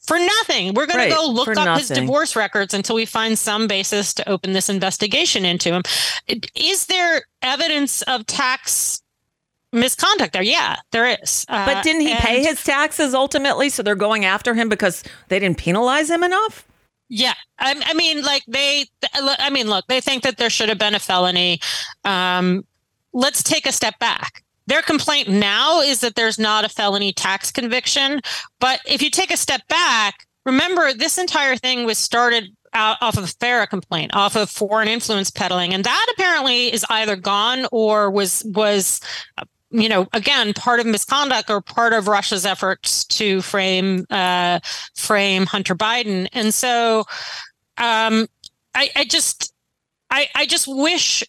[0.00, 0.72] for nothing.
[0.74, 4.14] We're going Right, to go look up his divorce records until we find some basis
[4.14, 5.82] to open this investigation into him.
[6.54, 9.02] Is there evidence of tax
[9.72, 10.42] misconduct there?
[10.42, 11.44] Yeah, there is.
[11.48, 13.68] Uh, But didn't he pay his taxes ultimately?
[13.68, 16.64] So they're going after him because they didn't penalize him enough?
[17.10, 20.78] Yeah, I, I mean, like they, I mean, look, they think that there should have
[20.78, 21.58] been a felony.
[22.04, 22.64] Um,
[23.12, 24.42] let's take a step back.
[24.66, 28.20] Their complaint now is that there's not a felony tax conviction.
[28.60, 33.16] But if you take a step back, remember this entire thing was started out off
[33.16, 37.66] of a FARA complaint, off of foreign influence peddling, and that apparently is either gone
[37.72, 39.00] or was was
[39.70, 44.60] you know, again, part of misconduct or part of Russia's efforts to frame uh,
[44.96, 46.28] frame Hunter Biden.
[46.32, 47.00] And so,
[47.76, 48.26] um,
[48.74, 49.52] I, I just,
[50.10, 51.22] I, I just wish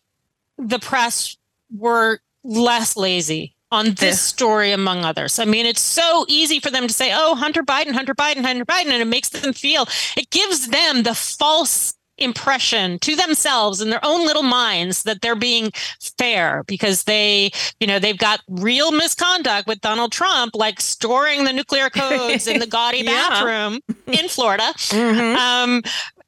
[0.57, 1.37] the press
[1.75, 5.38] were less lazy on this story, among others.
[5.38, 8.65] I mean, it's so easy for them to say, "Oh, Hunter Biden, Hunter Biden, Hunter
[8.65, 13.89] Biden," and it makes them feel it gives them the false impression to themselves in
[13.89, 15.71] their own little minds that they're being
[16.17, 21.53] fair because they you know they've got real misconduct with Donald Trump like storing the
[21.53, 23.29] nuclear codes in the gaudy Yeah.
[23.29, 26.18] bathroom in Florida um a-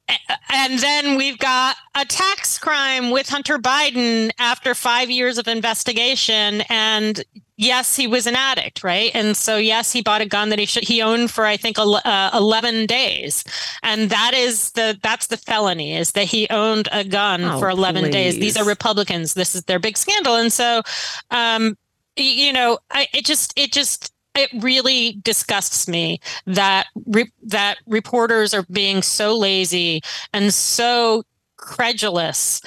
[0.50, 6.62] and then we've got a tax crime with Hunter Biden after five years of investigation.
[6.68, 7.22] And
[7.56, 9.10] yes, he was an addict, right?
[9.14, 11.76] And so yes, he bought a gun that he should he owned for I think
[11.78, 13.44] uh, eleven days,
[13.82, 17.70] and that is the that's the felony is that he owned a gun Oh, for
[17.70, 18.38] eleven days.
[18.38, 18.64] These are.
[18.64, 19.34] Republicans.
[19.34, 20.82] This is their big scandal, and so,
[21.30, 21.76] um,
[22.16, 28.54] you know, I, it just it just it really disgusts me that re- that reporters
[28.54, 30.00] are being so lazy
[30.32, 31.22] and so
[31.56, 32.60] credulous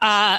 [0.00, 0.38] uh,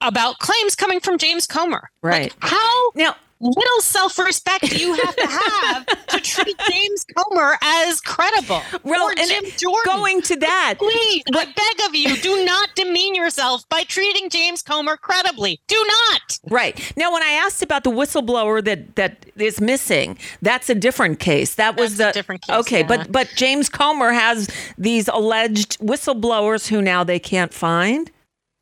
[0.00, 1.90] about claims coming from James Comer.
[2.02, 2.22] Right.
[2.22, 8.00] Like, how Now, little self-respect do you have to have to treat James Comer as
[8.00, 8.62] credible.
[8.84, 9.82] Well, or and Jim Jordan.
[9.84, 14.62] going to that, Please, I beg of you, do not demean yourself by treating James
[14.62, 15.60] Comer credibly.
[15.66, 16.38] Do not.
[16.50, 16.92] Right.
[16.96, 21.54] Now, when I asked about the whistleblower that that is missing, that's a different case.
[21.56, 22.86] That was That's a the different case, Okay, yeah.
[22.86, 28.10] but but James Comer has these alleged whistleblowers who now they can't find.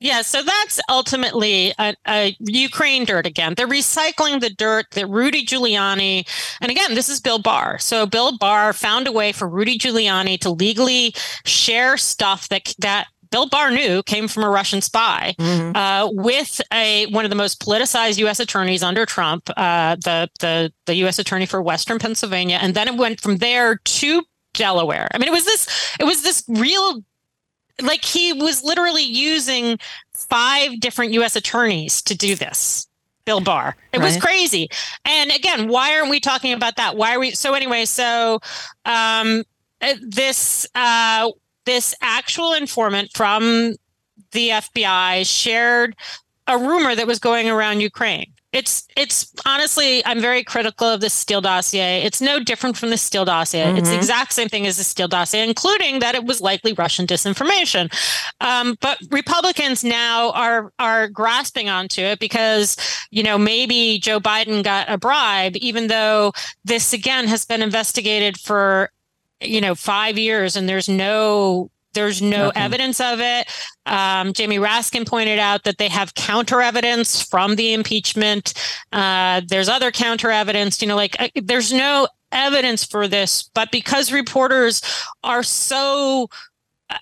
[0.00, 3.52] Yeah, so that's ultimately a, a Ukraine dirt again.
[3.54, 6.27] They're recycling the dirt that Rudy Giuliani,
[6.62, 7.79] and again, this is Bill Barr.
[7.79, 11.14] So Bill Barr found a way for Rudy Giuliani to legally
[11.44, 15.35] share stuff that that Bill Barr knew came from a Russian spy
[15.77, 18.40] uh, with a one of the most politicized U.S.
[18.40, 21.18] attorneys under Trump, uh, the the the U.S.
[21.18, 24.22] attorney for Western Pennsylvania, and then it went from there to
[24.54, 25.08] Delaware.
[25.14, 27.04] I mean, it was this it was this real
[27.83, 29.78] like he was literally using
[30.14, 31.37] five different U.S.
[31.37, 32.87] attorneys to do this.
[33.26, 33.76] Bill Barr.
[33.92, 34.68] It was crazy.
[35.04, 36.96] And again, why aren't we talking about that?
[36.96, 37.31] Why are we?
[37.33, 38.40] So anyway, so
[38.87, 39.44] um,
[39.81, 41.31] uh, this uh,
[41.64, 43.74] this actual informant from
[44.33, 45.96] the FBI shared
[46.46, 48.33] a rumor that was going around Ukraine.
[48.53, 52.03] It's it's honestly, I'm very critical of the Steele dossier.
[52.03, 53.77] It's no different from the Steele dossier.
[53.79, 57.07] It's the exact same thing as the Steele dossier, including that it was likely Russian
[57.07, 57.92] disinformation.
[58.40, 62.77] Um, but Republicans now are are grasping onto it because
[63.13, 66.33] you know maybe Joe Biden got a bribe, even though
[66.65, 68.90] this again has been investigated for
[69.40, 73.48] you know five years and there's no there's no evidence of it.
[73.86, 78.54] Um, Jamie Raskin pointed out that they have counter evidence from the impeachment.
[78.92, 83.70] Uh, there's other counter evidence, you know, like uh, there's no evidence for this, but
[83.72, 84.82] because reporters
[85.24, 86.28] are so
[86.90, 86.96] uh,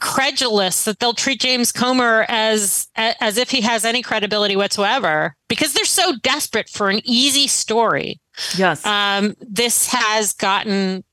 [0.00, 5.72] credulous that they'll treat James Comer as as if he has any credibility whatsoever because
[5.72, 8.20] they're so desperate for an easy story
[8.56, 8.84] Yes.
[8.86, 11.04] um, this has gotten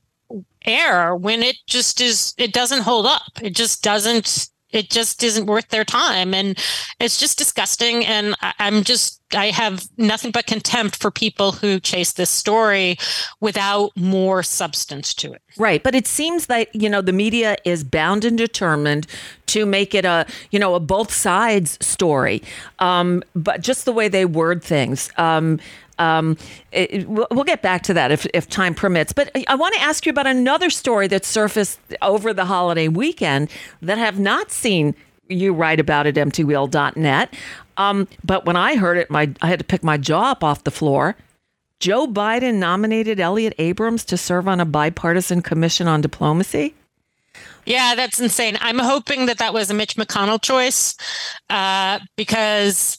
[0.68, 3.42] air when it just is it doesn't hold up.
[3.42, 6.34] It just doesn't it just isn't worth their time.
[6.34, 6.58] And
[7.00, 8.06] it's just disgusting.
[8.06, 12.98] And I- i'm just i have nothing but contempt for people who chase this story
[13.42, 15.42] without more substance to it.
[15.58, 19.08] Right, but it seems that you know the media is bound and determined
[19.48, 22.42] to make it a you know a both sides story,
[22.80, 25.12] um, but just the way they word things.
[25.18, 25.60] Um,
[26.00, 26.38] um,
[26.72, 29.14] it- we'll get back to that if, if time permits.
[29.14, 33.50] But I want to ask you about another story that surfaced over the holiday weekend
[33.82, 34.96] that I have not seen
[35.30, 37.34] you write about at emptywheel.net.
[37.78, 40.64] Um, but when I heard it, my I had to pick my jaw up off
[40.64, 41.16] the floor.
[41.80, 46.74] Joe Biden nominated Elliot Abrams to serve on a bipartisan commission on diplomacy.
[47.68, 48.58] Yeah, that's insane.
[48.62, 50.96] I'm hoping that that was a Mitch McConnell choice
[51.50, 52.98] uh, because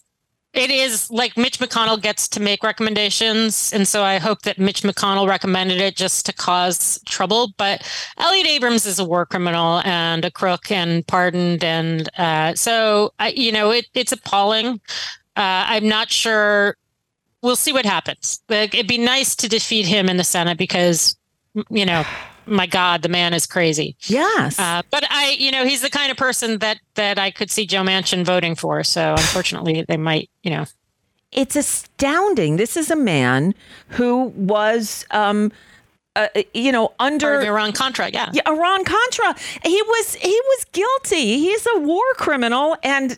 [0.58, 3.72] it is like Mitch McConnell gets to make recommendations.
[3.72, 7.52] And so I hope that Mitch McConnell recommended it just to cause trouble.
[7.56, 7.88] But
[8.18, 11.62] Elliot Abrams is a war criminal and a crook and pardoned.
[11.62, 14.80] And uh, so, I, you know, it, it's appalling.
[15.36, 16.76] Uh, I'm not sure.
[17.42, 18.40] We'll see what happens.
[18.48, 21.16] Like, it'd be nice to defeat him in the Senate because,
[21.70, 22.04] you know,
[22.48, 23.96] my God, the man is crazy.
[24.06, 24.58] Yes.
[24.58, 27.66] Uh, but I, you know, he's the kind of person that that I could see
[27.66, 28.82] Joe Manchin voting for.
[28.84, 30.66] So unfortunately, they might, you know.
[31.32, 32.56] it's astounding.
[32.56, 33.54] This is a man
[33.88, 35.52] who was, um,
[36.16, 38.30] uh, you know, under Iran Contra, yeah.
[38.32, 39.36] yeah, Iran Contra.
[39.62, 41.38] He was he was guilty.
[41.38, 43.16] He's a war criminal, and uh,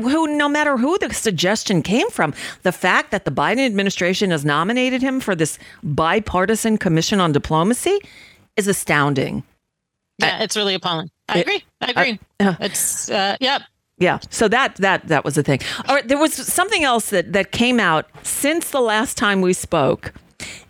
[0.00, 4.44] who, no matter who the suggestion came from, the fact that the Biden administration has
[4.44, 7.98] nominated him for this bipartisan commission on diplomacy
[8.56, 9.42] is astounding.
[10.18, 11.10] Yeah, it's really appalling.
[11.28, 11.64] I It- agree.
[11.80, 12.20] I agree.
[12.40, 13.58] uh, it's uh, yeah.
[13.98, 14.18] Yeah.
[14.30, 15.60] So that that that was the thing.
[15.86, 19.52] All right, there was something else that that came out since the last time we
[19.52, 20.12] spoke.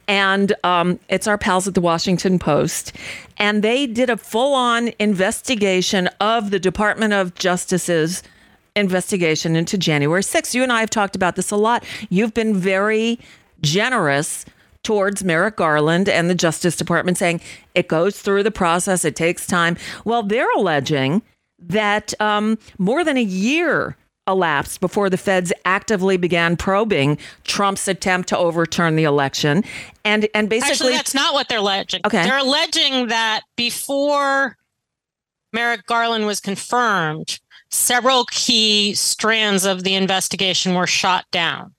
[0.07, 2.93] And um, it's our pals at the Washington Post.
[3.37, 8.23] And they did a full on investigation of the Department of Justice's
[8.79, 10.55] investigation into January 6th.
[10.55, 11.85] You and I have talked about this a lot.
[12.09, 13.19] You've been very
[13.61, 14.45] generous
[14.83, 17.41] towards Merrick Garland and the Justice Department, saying
[17.75, 19.77] it goes through the process, it takes time.
[20.05, 21.23] Well, they're alleging
[21.59, 23.97] that um, more than a year
[24.29, 29.65] elapsed before the feds actively began probing Trump's attempt to overturn the election,
[30.05, 32.03] and and basically Actually, that's not what they're alleging.
[32.05, 32.23] Okay.
[32.23, 34.57] They're alleging that before
[35.53, 37.41] Merrick Garland was confirmed,
[37.71, 41.75] several key strands of the investigation were shot down.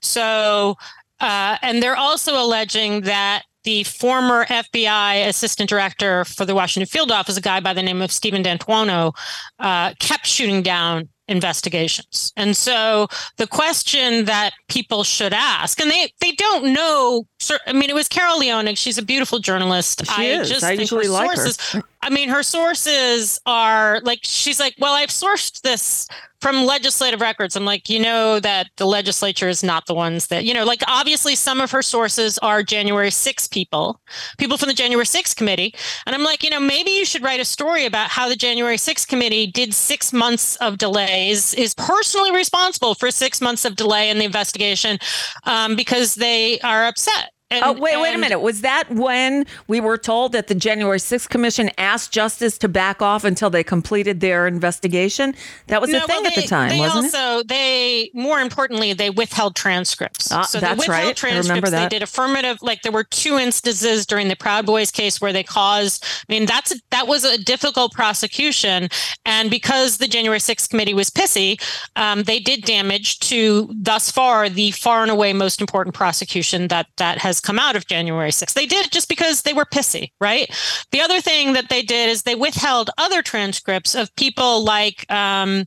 [0.00, 0.76] So,
[1.20, 7.10] uh, and they're also alleging that the former FBI assistant director for the Washington field
[7.10, 9.14] office, a guy by the name of Stephen D'Antuono,
[9.58, 12.32] uh, kept shooting down investigations.
[12.36, 17.26] And so the question that people should ask, and they they don't know.
[17.66, 18.78] I mean, it was Carol Leonig.
[18.78, 20.04] She's a beautiful journalist.
[20.06, 20.62] She I is.
[20.62, 21.82] I usually like sources, her.
[22.00, 26.06] I mean, her sources are like she's like, well, I've sourced this
[26.40, 27.56] from legislative records.
[27.56, 30.82] I'm like, you know, that the legislature is not the ones that, you know, like
[30.86, 34.00] obviously some of her sources are January 6 people,
[34.38, 35.74] people from the January 6 committee.
[36.06, 38.76] And I'm like, you know, maybe you should write a story about how the January
[38.76, 44.10] 6 committee did six months of delays, is personally responsible for six months of delay
[44.10, 44.98] in the investigation
[45.44, 47.32] um, because they are upset.
[47.50, 48.40] And, oh, wait, wait a minute.
[48.40, 53.00] Was that when we were told that the January 6th Commission asked Justice to back
[53.00, 55.34] off until they completed their investigation?
[55.68, 57.48] That was no, the thing well, they, at the time, they wasn't also, it?
[57.48, 60.30] They, more importantly, they withheld transcripts.
[60.30, 61.16] Ah, so that's right.
[61.16, 61.88] Transcripts, I remember that.
[61.90, 65.42] They did affirmative, like there were two instances during the Proud Boys case where they
[65.42, 68.90] caused, I mean, that's that was a difficult prosecution.
[69.24, 71.58] And because the January 6th committee was pissy,
[71.96, 76.88] um, they did damage to thus far the far and away most important prosecution that
[76.98, 78.54] that has has come out of January 6th.
[78.54, 80.50] They did it just because they were pissy, right?
[80.90, 85.66] The other thing that they did is they withheld other transcripts of people like um,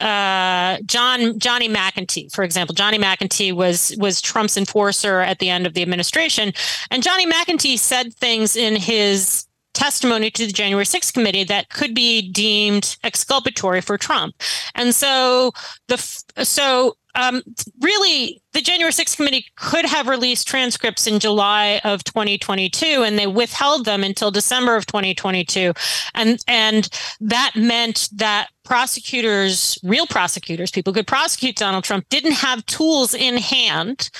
[0.00, 2.74] uh, John Johnny McEntee, for example.
[2.74, 6.52] Johnny McEntee was was Trump's enforcer at the end of the administration,
[6.90, 11.94] and Johnny McEntee said things in his testimony to the January 6th committee that could
[11.94, 14.34] be deemed exculpatory for Trump.
[14.74, 15.52] And so
[15.88, 15.98] the
[16.44, 17.42] so um,
[17.80, 23.26] really, the January 6th committee could have released transcripts in July of 2022, and they
[23.26, 25.72] withheld them until December of 2022,
[26.14, 26.88] and and
[27.20, 33.14] that meant that prosecutors, real prosecutors, people who could prosecute Donald Trump, didn't have tools
[33.14, 34.10] in hand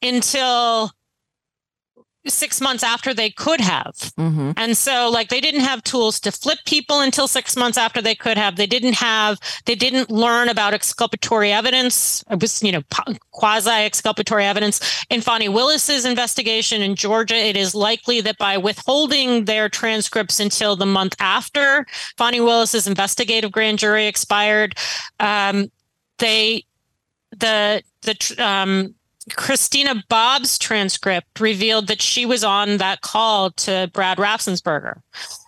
[0.00, 0.92] until
[2.26, 3.94] six months after they could have.
[4.18, 4.52] Mm-hmm.
[4.56, 8.14] And so like they didn't have tools to flip people until six months after they
[8.14, 8.56] could have.
[8.56, 12.24] They didn't have, they didn't learn about exculpatory evidence.
[12.30, 12.82] It was, you know,
[13.32, 15.04] quasi exculpatory evidence.
[15.10, 20.76] In Fani Willis's investigation in Georgia, it is likely that by withholding their transcripts until
[20.76, 24.74] the month after Fani Willis's investigative grand jury expired,
[25.20, 25.70] um,
[26.18, 26.64] they,
[27.32, 28.94] the, the, um,
[29.32, 35.00] Christina Bobb's transcript revealed that she was on that call to Brad Raffensperger.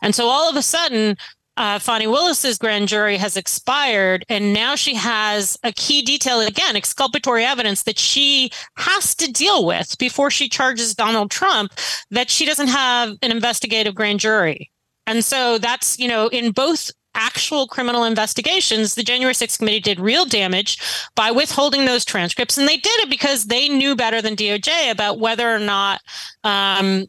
[0.03, 1.17] And so all of a sudden,
[1.57, 6.77] uh, Fani Willis's grand jury has expired, and now she has a key detail again,
[6.77, 11.73] exculpatory evidence that she has to deal with before she charges Donald Trump
[12.11, 14.71] that she doesn't have an investigative grand jury.
[15.07, 19.99] And so that's, you know, in both actual criminal investigations, the January 6th committee did
[19.99, 20.79] real damage
[21.15, 22.57] by withholding those transcripts.
[22.57, 26.01] And they did it because they knew better than DOJ about whether or not
[26.45, 27.07] um,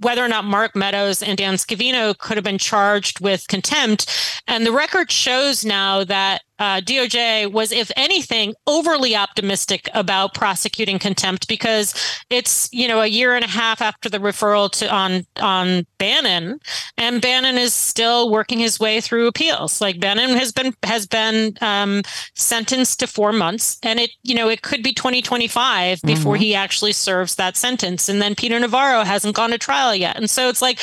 [0.00, 4.40] whether or not Mark Meadows and Dan Scavino could have been charged with contempt.
[4.46, 10.98] And the record shows now that uh, DOJ was, if anything, overly optimistic about prosecuting
[10.98, 11.94] contempt because
[12.30, 16.60] it's you know a year and a half after the referral to on on Bannon,
[16.96, 19.80] and Bannon is still working his way through appeals.
[19.80, 22.02] Like Bannon has been has been um,
[22.34, 26.42] sentenced to four months, and it you know it could be 2025 before mm-hmm.
[26.42, 30.30] he actually serves that sentence, and then Peter Navarro hasn't gone to trial yet, and
[30.30, 30.78] so it's like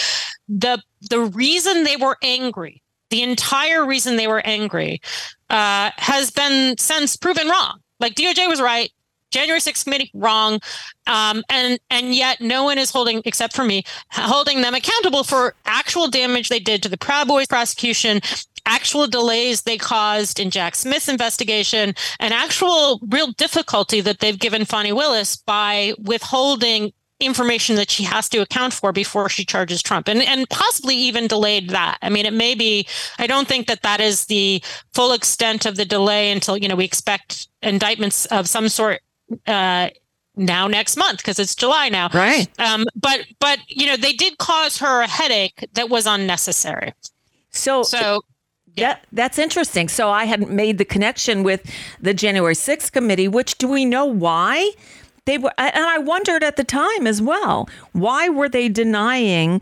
[0.50, 2.81] the the reason they were angry
[3.12, 5.00] the entire reason they were angry
[5.50, 7.80] uh, has been since proven wrong.
[8.00, 8.90] Like DOJ was right,
[9.30, 10.60] January 6th committee wrong,
[11.08, 15.56] um, and and yet no one is holding, except for me, holding them accountable for
[15.66, 18.22] actual damage they did to the Proud Boys prosecution,
[18.66, 24.66] actual delays they caused in Jack Smith's investigation, and actual real difficulty that they've given
[24.66, 26.92] Fani Willis by withholding
[27.22, 31.28] information that she has to account for before she charges Trump and, and possibly even
[31.28, 31.98] delayed that.
[32.02, 32.88] I mean, it may be,
[33.20, 34.64] I don't think that that is the
[34.94, 39.02] full extent of the delay until, you know, we expect indictments of some sort
[39.48, 39.90] uh,
[40.36, 42.10] now next month because it's July now.
[42.14, 42.48] Right.
[42.60, 46.94] Um, but, but, you know, they did cause her a headache that was unnecessary.
[47.52, 48.22] So, so
[48.76, 48.94] yeah.
[48.94, 49.88] That, that's interesting.
[49.90, 51.70] So I hadn't made the connection with
[52.00, 54.72] the January 6th committee, which do we know why?
[55.26, 59.62] They were, and I wondered at the time as well, why were they denying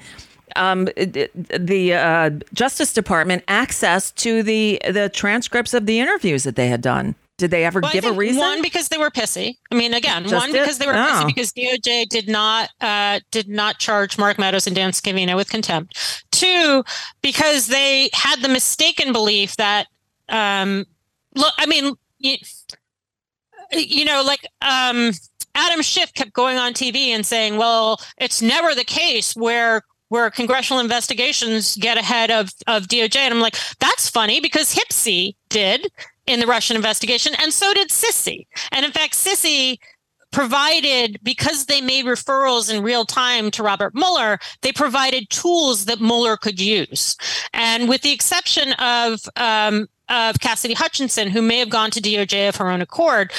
[0.56, 6.68] um, the uh, Justice Department access to the the transcripts of the interviews that they
[6.68, 7.16] had done?
[7.40, 8.40] Did they ever well, give a reason?
[8.40, 9.56] One because they were pissy.
[9.72, 10.60] I mean, again, Just one it?
[10.60, 10.98] because they were oh.
[10.98, 15.50] pissy because DOJ did not uh, did not charge Mark Meadows and Dan Scavino with
[15.50, 16.26] contempt.
[16.32, 16.84] Two,
[17.22, 19.88] because they had the mistaken belief that
[20.28, 20.86] um,
[21.34, 21.54] look.
[21.58, 22.36] I mean, you,
[23.72, 25.12] you know, like um,
[25.56, 30.30] Adam Schiff kept going on TV and saying, well, it's never the case where where
[30.32, 33.16] congressional investigations get ahead of, of DOJ.
[33.18, 35.88] And I'm like, that's funny because HPSCI did
[36.26, 38.46] in the Russian investigation, and so did SSCI.
[38.72, 39.78] And in fact, SSCI
[40.32, 46.00] provided because they made referrals in real time to Robert Mueller, they provided tools that
[46.00, 47.16] Mueller could use.
[47.54, 52.50] And with the exception of um, of Cassidy Hutchinson, who may have gone to DOJ
[52.50, 53.32] of her own accord,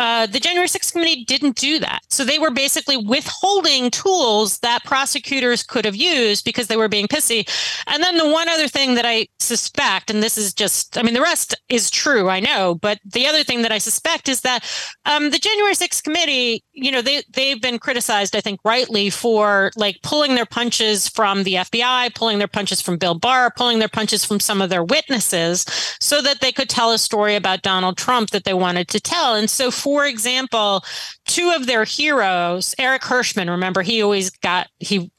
[0.00, 2.00] uh, the January 6th committee didn't do that.
[2.08, 7.06] So they were basically withholding tools that prosecutors could have used because they were being
[7.06, 7.46] pissy.
[7.86, 11.12] And then the one other thing that I suspect, and this is just, I mean,
[11.12, 14.64] the rest is true, I know, but the other thing that I suspect is that
[15.04, 19.70] um, the January 6th committee, you know, they, they've been criticized, I think, rightly for
[19.76, 23.88] like pulling their punches from the FBI, pulling their punches from Bill Barr, pulling their
[23.88, 25.66] punches from some of their witnesses
[26.00, 29.34] so that they could tell a story about Donald Trump that they wanted to tell.
[29.34, 30.84] And so for for example,
[31.26, 35.10] two of their heroes, Eric Herschmann, remember he always got he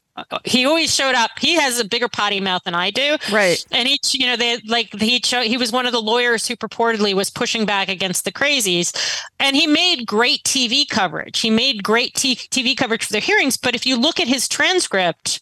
[0.46, 1.32] he always showed up.
[1.40, 3.18] He has a bigger potty mouth than I do.
[3.32, 3.64] Right.
[3.72, 6.56] And he, you know, they like he cho- he was one of the lawyers who
[6.56, 8.94] purportedly was pushing back against the crazies,
[9.40, 11.40] and he made great TV coverage.
[11.40, 13.58] He made great t- TV coverage for the hearings.
[13.58, 15.42] But if you look at his transcript,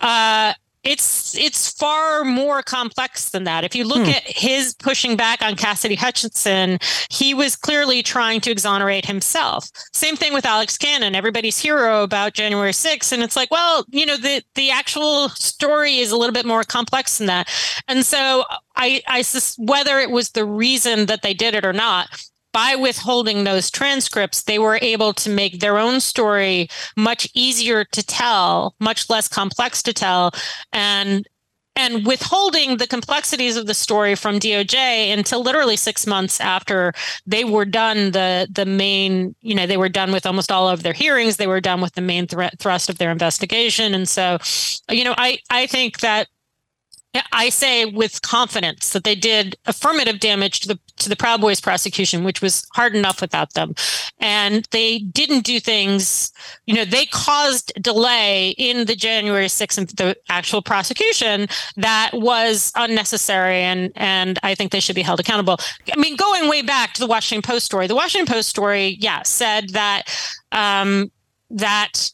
[0.00, 0.52] uh,
[0.86, 3.64] it's it's far more complex than that.
[3.64, 4.10] If you look hmm.
[4.10, 6.78] at his pushing back on Cassidy Hutchinson,
[7.10, 9.68] he was clearly trying to exonerate himself.
[9.92, 13.12] Same thing with Alex Cannon, everybody's hero about January 6th.
[13.12, 16.64] And it's like, well, you know, the the actual story is a little bit more
[16.64, 17.48] complex than that.
[17.88, 18.44] And so
[18.76, 19.24] I, I
[19.58, 22.08] whether it was the reason that they did it or not,
[22.56, 28.02] by withholding those transcripts, they were able to make their own story much easier to
[28.02, 30.30] tell, much less complex to tell,
[30.72, 31.28] and
[31.78, 36.94] and withholding the complexities of the story from DOJ until literally six months after
[37.26, 40.82] they were done the the main you know they were done with almost all of
[40.82, 41.36] their hearings.
[41.36, 43.92] They were done with the main threat thrust of their investigation.
[43.92, 44.38] And so
[44.90, 46.28] you know I I think that
[47.32, 51.60] I say with confidence that they did affirmative damage to the to the Proud Boys
[51.60, 53.74] prosecution, which was hard enough without them,
[54.18, 56.32] and they didn't do things.
[56.66, 62.72] You know, they caused delay in the January sixth and the actual prosecution that was
[62.76, 65.58] unnecessary, and and I think they should be held accountable.
[65.92, 69.22] I mean, going way back to the Washington Post story, the Washington Post story, yeah,
[69.22, 70.04] said that
[70.52, 71.10] um,
[71.50, 72.10] that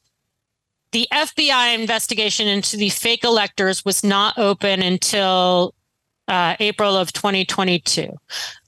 [0.93, 5.75] the FBI investigation into the fake electors was not open until
[6.29, 8.17] uh, April of 2022.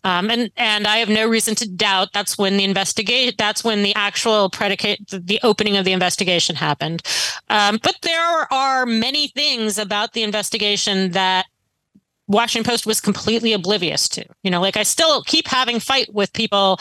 [0.03, 3.83] Um, and and I have no reason to doubt that's when the investigate that's when
[3.83, 7.03] the actual predicate the opening of the investigation happened.
[7.49, 11.47] Um, but there are many things about the investigation that
[12.27, 14.25] Washington Post was completely oblivious to.
[14.43, 16.79] You know, like I still keep having fight with people,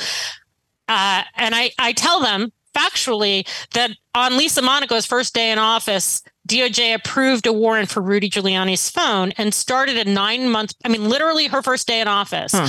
[0.89, 6.21] uh, and I I tell them factually that on Lisa Monaco's first day in office,
[6.47, 11.09] DOJ approved a warrant for Rudy Giuliani's phone and started a nine month, I mean,
[11.09, 12.51] literally her first day in office.
[12.51, 12.67] Huh.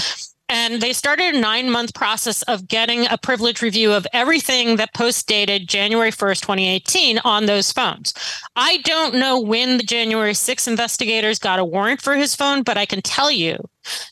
[0.51, 4.93] And they started a nine month process of getting a privilege review of everything that
[4.93, 8.13] post dated January 1st, 2018 on those phones.
[8.55, 12.77] I don't know when the January 6 investigators got a warrant for his phone, but
[12.77, 13.57] I can tell you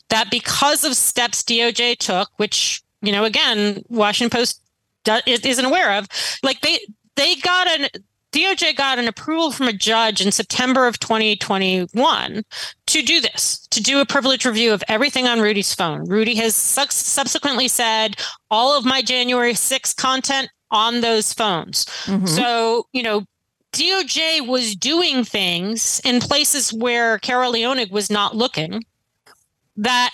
[0.09, 4.59] that because of steps DOJ took, which, you know, again, Washington Post
[5.27, 6.07] isn't aware of.
[6.41, 6.79] Like they
[7.15, 7.87] they got an
[8.33, 12.43] DOJ got an approval from a judge in September of 2021
[12.87, 16.05] to do this, to do a privilege review of everything on Rudy's phone.
[16.05, 18.15] Rudy has su- subsequently said
[18.49, 21.85] all of my January 6 content on those phones.
[22.05, 22.25] Mm-hmm.
[22.25, 23.23] So, you know,
[23.73, 28.83] DOJ was doing things in places where Carol Leonig was not looking
[29.77, 30.11] that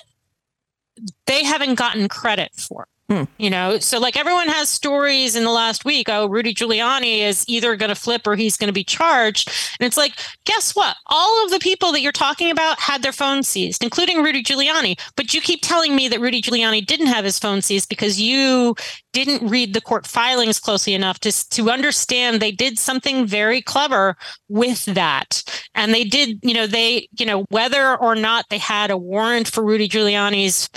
[1.25, 2.87] they haven't gotten credit for.
[3.09, 3.23] Hmm.
[3.39, 6.07] You know, so like everyone has stories in the last week.
[6.09, 9.49] Oh, Rudy Giuliani is either going to flip or he's going to be charged.
[9.79, 10.13] And it's like,
[10.45, 10.95] guess what?
[11.07, 14.99] All of the people that you're talking about had their phones seized, including Rudy Giuliani.
[15.15, 18.75] But you keep telling me that Rudy Giuliani didn't have his phone seized because you
[19.11, 24.17] didn't read the court filings closely enough to, to understand they did something very clever
[24.49, 25.41] with that.
[25.73, 29.47] And they did, you know, they, you know, whether or not they had a warrant
[29.47, 30.69] for Rudy Giuliani's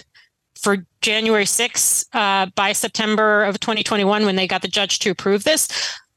[0.62, 5.44] for January 6th uh, by September of 2021 when they got the judge to approve
[5.44, 5.68] this.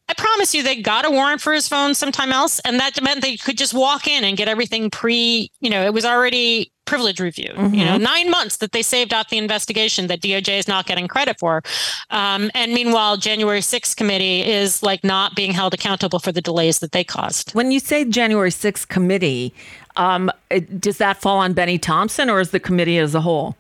[0.07, 3.21] I promise you, they got a warrant for his phone sometime else, and that meant
[3.21, 5.51] they could just walk in and get everything pre.
[5.61, 7.51] You know, it was already privilege review.
[7.55, 7.73] Mm-hmm.
[7.73, 8.03] You know, mm-hmm.
[8.03, 11.63] nine months that they saved out the investigation that DOJ is not getting credit for,
[12.11, 16.79] um, and meanwhile, January 6th committee is like not being held accountable for the delays
[16.79, 17.55] that they caused.
[17.55, 19.55] When you say January 6th committee,
[19.95, 20.31] um,
[20.77, 23.55] does that fall on Bennie Thompson or is the committee as a whole?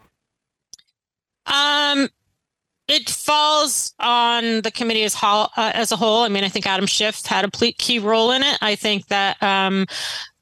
[1.45, 2.09] Um,
[2.87, 6.23] it falls on the committee as, whole, uh, as a whole.
[6.23, 8.57] I mean, I think Adam Schiff had a key role in it.
[8.61, 9.87] I think that um,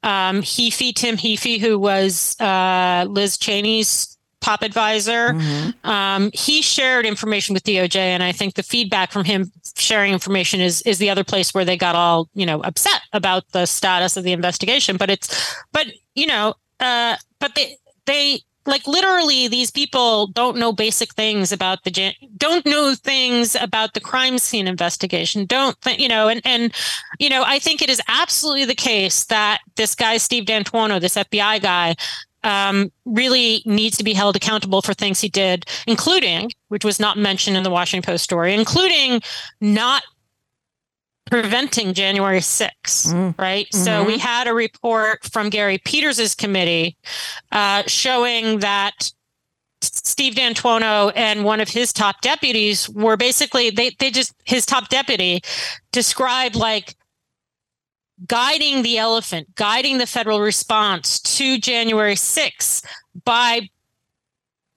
[0.02, 5.30] um, Heaphy, Tim Heaphy, who was uh, Liz Cheney's top advisor.
[5.30, 5.88] Mm-hmm.
[5.88, 10.60] Um, he shared information with DOJ, and I think the feedback from him sharing information
[10.60, 14.18] is is the other place where they got all you know upset about the status
[14.18, 14.98] of the investigation.
[14.98, 20.72] But it's but you know uh, but they they like literally these people don't know
[20.72, 26.08] basic things about the don't know things about the crime scene investigation don't th- you
[26.08, 26.74] know and and
[27.18, 31.16] you know i think it is absolutely the case that this guy steve d'antuono this
[31.16, 31.94] fbi guy
[32.42, 37.16] um, really needs to be held accountable for things he did including which was not
[37.16, 39.20] mentioned in the washington post story including
[39.60, 40.02] not
[41.26, 42.70] preventing January 6th,
[43.12, 43.38] mm.
[43.38, 43.66] right?
[43.68, 43.84] Mm-hmm.
[43.84, 46.96] So we had a report from Gary Peters's committee
[47.52, 49.10] uh, showing that
[49.80, 54.88] Steve D'Antuono and one of his top deputies were basically they they just his top
[54.88, 55.42] deputy
[55.92, 56.96] described like
[58.26, 62.84] guiding the elephant, guiding the federal response to January 6th
[63.24, 63.68] by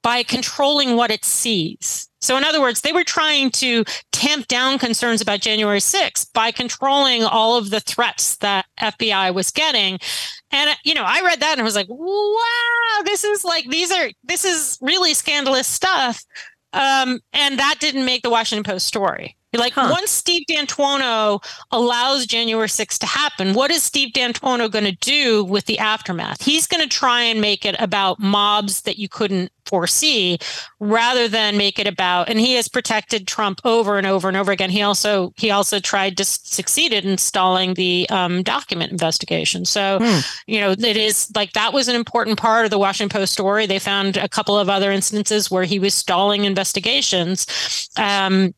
[0.02, 2.07] by controlling what it sees.
[2.20, 6.50] So, in other words, they were trying to tamp down concerns about January 6th by
[6.50, 9.98] controlling all of the threats that FBI was getting.
[10.50, 13.92] And, you know, I read that and I was like, wow, this is like, these
[13.92, 16.24] are, this is really scandalous stuff.
[16.72, 19.37] Um, and that didn't make the Washington Post story.
[19.54, 19.88] Like huh.
[19.90, 21.40] once Steve D'Antuono
[21.70, 26.42] allows January 6th to happen, what is Steve D'Antuono going to do with the aftermath?
[26.42, 30.38] He's going to try and make it about mobs that you couldn't foresee
[30.80, 34.50] rather than make it about and he has protected Trump over and over and over
[34.50, 34.70] again.
[34.70, 39.64] He also he also tried to succeeded in stalling the um, document investigation.
[39.64, 40.20] So, hmm.
[40.46, 43.66] you know, it is like that was an important part of the Washington Post story.
[43.66, 47.46] They found a couple of other instances where he was stalling investigations.
[47.96, 48.54] Um,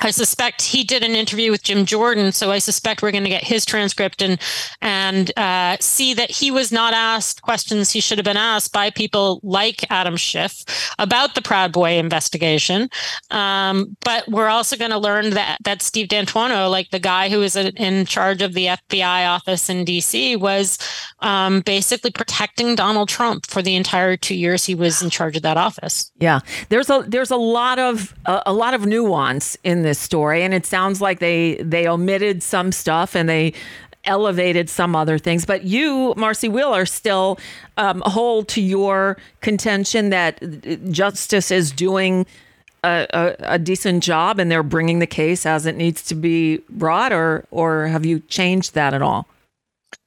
[0.00, 3.30] I suspect he did an interview with Jim Jordan, so I suspect we're going to
[3.30, 4.40] get his transcript and
[4.80, 8.90] and uh, see that he was not asked questions he should have been asked by
[8.90, 10.64] people like Adam Schiff
[10.98, 12.88] about the Proud Boy investigation.
[13.30, 17.40] Um, but we're also going to learn that that Steve D'Antuono, like the guy who
[17.40, 20.78] was in charge of the FBI office in D.C., was
[21.20, 25.42] um, basically protecting Donald Trump for the entire two years he was in charge of
[25.42, 26.12] that office.
[26.20, 30.42] Yeah, there's a there's a lot of a, a lot of nuance in this story,
[30.42, 33.52] and it sounds like they they omitted some stuff and they
[34.04, 35.44] elevated some other things.
[35.44, 37.38] But you, Marcy Will, are still
[37.76, 40.40] um, hold to your contention that
[40.90, 42.26] justice is doing.
[42.84, 46.58] A, a, a, decent job and they're bringing the case as it needs to be
[46.70, 49.26] brought or or have you changed that at all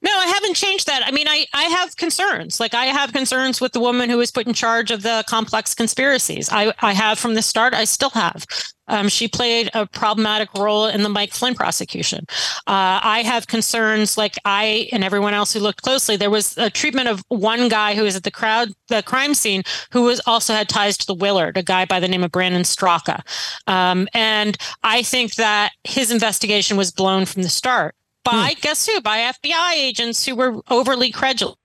[0.02, 1.02] no, I haven't changed that.
[1.06, 2.58] I mean, I, I have concerns.
[2.58, 5.74] Like I have concerns with the woman who was put in charge of the complex
[5.74, 6.48] conspiracies.
[6.50, 7.72] I, I have from the start.
[7.72, 8.44] I still have.
[8.88, 12.26] Um, she played a problematic role in the Mike Flynn prosecution.
[12.66, 16.16] Uh, I have concerns, like I and everyone else who looked closely.
[16.16, 19.62] There was a treatment of one guy who was at the crowd, the crime scene,
[19.92, 22.62] who was also had ties to the Willard, a guy by the name of Brandon
[22.62, 23.22] Straka.
[23.68, 27.94] Um, and I think that his investigation was blown from the start
[28.24, 28.60] by hmm.
[28.60, 29.00] guess who?
[29.00, 31.56] By FBI agents who were overly credulous.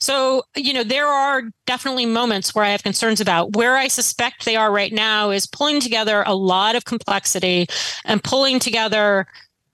[0.00, 4.44] So, you know, there are definitely moments where I have concerns about where I suspect
[4.44, 7.66] they are right now is pulling together a lot of complexity
[8.04, 9.26] and pulling together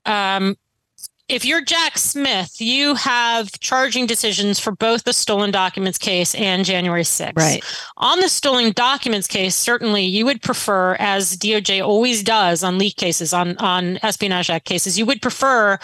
[0.04, 0.56] um,
[1.28, 6.64] if you're Jack Smith, you have charging decisions for both the stolen documents case and
[6.64, 7.36] January 6th.
[7.36, 7.64] Right.
[7.96, 12.96] On the stolen documents case, certainly you would prefer, as DOJ always does on leak
[12.96, 15.78] cases, on, on Espionage Act cases, you would prefer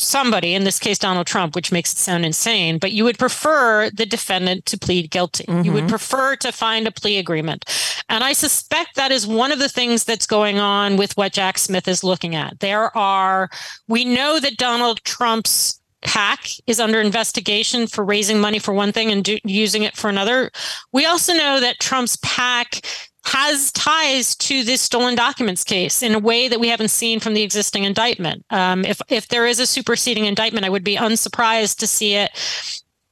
[0.00, 3.90] somebody, in this case Donald Trump, which makes it sound insane, but you would prefer
[3.90, 5.44] the defendant to plead guilty.
[5.44, 5.64] Mm-hmm.
[5.64, 5.90] You would mm-hmm.
[5.90, 7.64] prefer to find a plea agreement.
[8.08, 11.58] And I suspect that is one of the things that's going on with what Jack
[11.58, 12.60] Smith is looking at.
[12.60, 13.50] There are,
[13.88, 19.10] we know that Donald Trump's PAC is under investigation for raising money for one thing
[19.10, 20.50] and do, using it for another.
[20.92, 22.80] We also know that Trump's PAC
[23.24, 27.34] has ties to this stolen documents case in a way that we haven't seen from
[27.34, 28.44] the existing indictment.
[28.50, 32.30] Um, if if there is a superseding indictment, I would be unsurprised to see it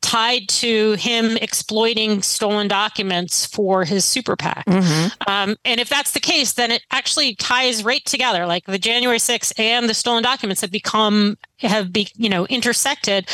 [0.01, 4.65] tied to him exploiting stolen documents for his super PAC.
[4.65, 5.31] Mm-hmm.
[5.31, 8.47] Um, and if that's the case, then it actually ties right together.
[8.47, 13.29] Like the January 6th and the stolen documents have become have be you know intersected.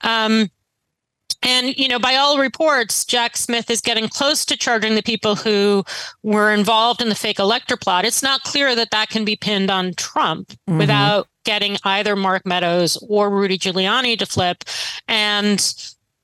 [0.00, 0.50] Um,
[1.42, 5.34] and, you know, by all reports, Jack Smith is getting close to charging the people
[5.34, 5.84] who
[6.22, 8.04] were involved in the fake elector plot.
[8.04, 10.78] It's not clear that that can be pinned on Trump mm-hmm.
[10.78, 14.64] without getting either Mark Meadows or Rudy Giuliani to flip.
[15.08, 15.60] And,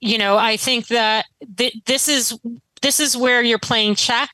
[0.00, 2.38] you know, I think that th- this is
[2.82, 4.30] this is where you're playing check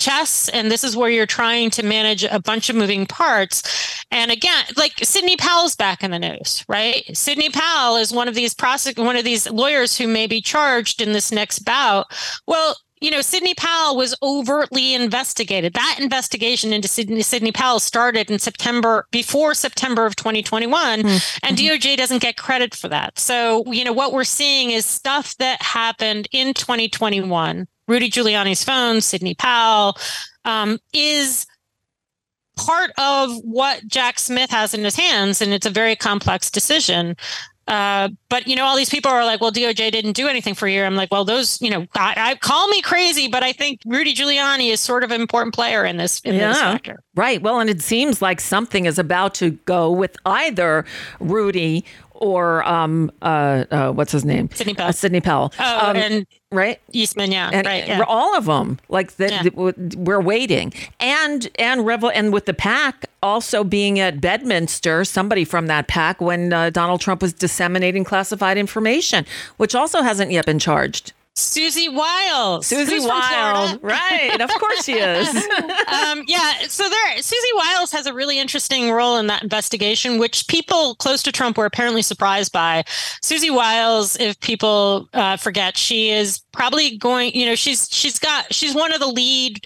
[0.00, 3.62] chess and this is where you're trying to manage a bunch of moving parts.
[4.10, 7.04] And again like sidney powell's back in the news right?
[7.16, 11.00] Sidney powell is one of these prosec- one of these lawyers who may be charged
[11.00, 12.06] in this next bout.
[12.46, 15.72] Well you know, Sidney Powell was overtly investigated.
[15.72, 21.38] That investigation into Sidney, Sidney Powell started in September, before September of 2021, mm-hmm.
[21.46, 23.18] and DOJ doesn't get credit for that.
[23.18, 27.66] So, you know, what we're seeing is stuff that happened in 2021.
[27.88, 29.96] Rudy Giuliani's phone, Sidney Powell,
[30.44, 31.46] um, is
[32.56, 37.16] part of what Jack Smith has in his hands, and it's a very complex decision.
[37.68, 40.66] Uh, but you know, all these people are like, "Well, DOJ didn't do anything for
[40.66, 43.52] a year." I'm like, "Well, those, you know, I, I call me crazy, but I
[43.52, 47.02] think Rudy Giuliani is sort of an important player in this in yeah, this factor."
[47.14, 47.40] Right.
[47.40, 50.84] Well, and it seems like something is about to go with either
[51.20, 51.84] Rudy
[52.20, 54.88] or um uh, uh what's his name Sidney Powell.
[54.88, 55.52] Uh, Sidney Powell.
[55.58, 58.04] Oh, um, and right Eastman, yeah, and right, yeah.
[58.06, 59.30] all of them like that.
[59.30, 59.42] Yeah.
[59.42, 65.44] The, we're waiting, and and Revel, and with the PAC also being at Bedminster, somebody
[65.44, 70.46] from that PAC when uh, Donald Trump was disseminating classified information, which also hasn't yet
[70.46, 71.12] been charged.
[71.36, 72.66] Susie Wiles.
[72.66, 73.78] Susie Wiles.
[73.82, 74.40] Right.
[74.40, 75.28] Of course she is.
[75.86, 76.52] um, yeah.
[76.68, 81.22] So there, Susie Wiles has a really interesting role in that investigation, which people close
[81.22, 82.84] to Trump were apparently surprised by.
[83.22, 88.52] Susie Wiles, if people uh, forget, she is probably going, you know, she's, she's got,
[88.52, 89.64] she's one of the lead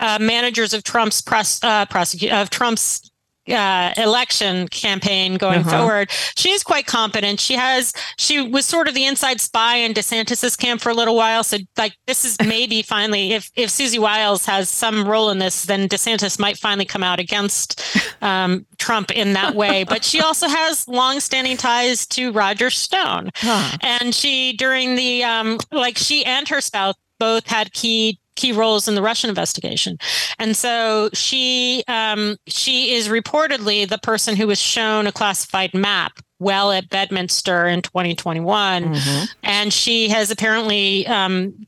[0.00, 3.10] uh, managers of Trump's press, uh, prosecute, of Trump's
[3.48, 5.78] uh, election campaign going uh-huh.
[5.78, 6.10] forward.
[6.36, 7.40] She is quite competent.
[7.40, 11.16] She has she was sort of the inside spy in DeSantis's camp for a little
[11.16, 11.44] while.
[11.44, 15.64] So like this is maybe finally if if Susie Wiles has some role in this,
[15.64, 17.82] then DeSantis might finally come out against
[18.22, 19.84] um, Trump in that way.
[19.84, 23.78] But she also has long-standing ties to Roger Stone, huh.
[23.82, 28.86] and she during the um, like she and her spouse both had key key roles
[28.86, 29.98] in the Russian investigation.
[30.38, 36.20] And so she um, she is reportedly the person who was shown a classified map
[36.38, 38.84] well at Bedminster in 2021.
[38.84, 39.24] Mm-hmm.
[39.42, 41.66] And she has apparently um,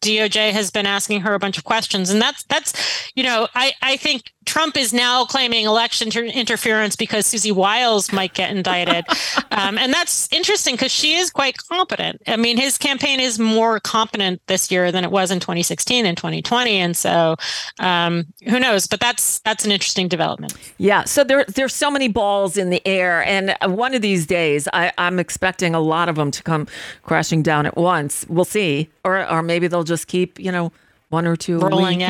[0.00, 2.10] DOJ has been asking her a bunch of questions.
[2.10, 6.96] And that's that's, you know, I, I think Trump is now claiming election ter- interference
[6.96, 9.04] because Susie Wiles might get indicted.
[9.50, 12.22] um, and that's interesting because she is quite competent.
[12.26, 16.16] I mean, his campaign is more competent this year than it was in 2016 and
[16.16, 16.76] 2020.
[16.78, 17.36] And so
[17.78, 18.86] um, who knows?
[18.86, 20.54] But that's that's an interesting development.
[20.78, 21.04] Yeah.
[21.04, 23.22] So there, there's so many balls in the air.
[23.24, 26.66] And one of these days, I, I'm expecting a lot of them to come
[27.02, 28.24] crashing down at once.
[28.30, 28.88] We'll see.
[29.04, 30.72] Or, or maybe they'll just keep, you know,
[31.10, 32.02] one or two rolling.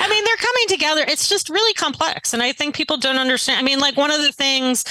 [0.00, 1.04] I mean, they're coming together.
[1.06, 3.58] It's just really complex, and I think people don't understand.
[3.58, 4.84] I mean, like one of the things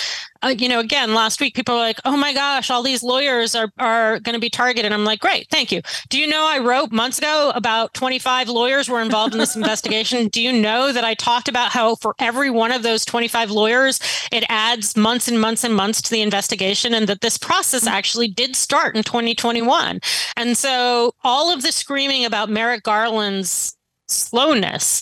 [0.44, 3.56] uh, you know, again, last week people were like, "Oh my gosh, all these lawyers
[3.56, 6.60] are are going to be targeted." I'm like, "Great, thank you." Do you know I
[6.60, 10.28] wrote months ago about 25 lawyers were involved in this investigation?
[10.28, 14.00] Do you know that I talked about how for every one of those 25 lawyers,
[14.32, 18.28] it adds months and months and months to the investigation, and that this process actually
[18.28, 20.00] did start in 2021.
[20.36, 23.76] And so all of the screaming about Merrick Garland's
[24.08, 25.02] slowness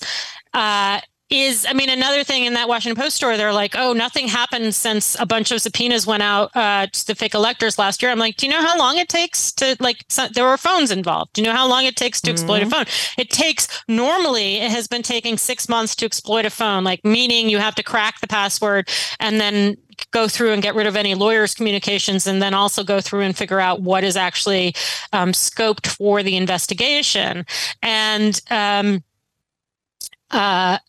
[0.53, 1.01] uh,
[1.31, 4.75] is I mean another thing in that Washington Post story they're like oh nothing happened
[4.75, 8.11] since a bunch of subpoenas went out uh, to the fake electors last year.
[8.11, 10.91] I'm like do you know how long it takes to like so, there were phones
[10.91, 11.33] involved.
[11.33, 12.35] Do you know how long it takes to mm-hmm.
[12.35, 12.85] exploit a phone?
[13.17, 17.49] It takes normally it has been taking 6 months to exploit a phone like meaning
[17.49, 19.77] you have to crack the password and then
[20.11, 23.37] go through and get rid of any lawyers communications and then also go through and
[23.37, 24.73] figure out what is actually
[25.13, 27.45] um, scoped for the investigation.
[27.83, 29.03] And um,
[30.31, 30.79] uh,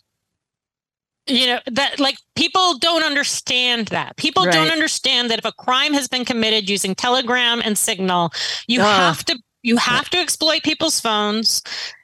[1.26, 4.52] you know that like people don't understand that people right.
[4.52, 8.32] don't understand that if a crime has been committed using telegram and signal
[8.66, 11.62] you have to you have to exploit people's phones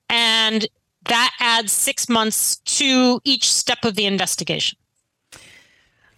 [0.08, 0.66] and
[1.06, 4.78] that adds six months to each step of the investigation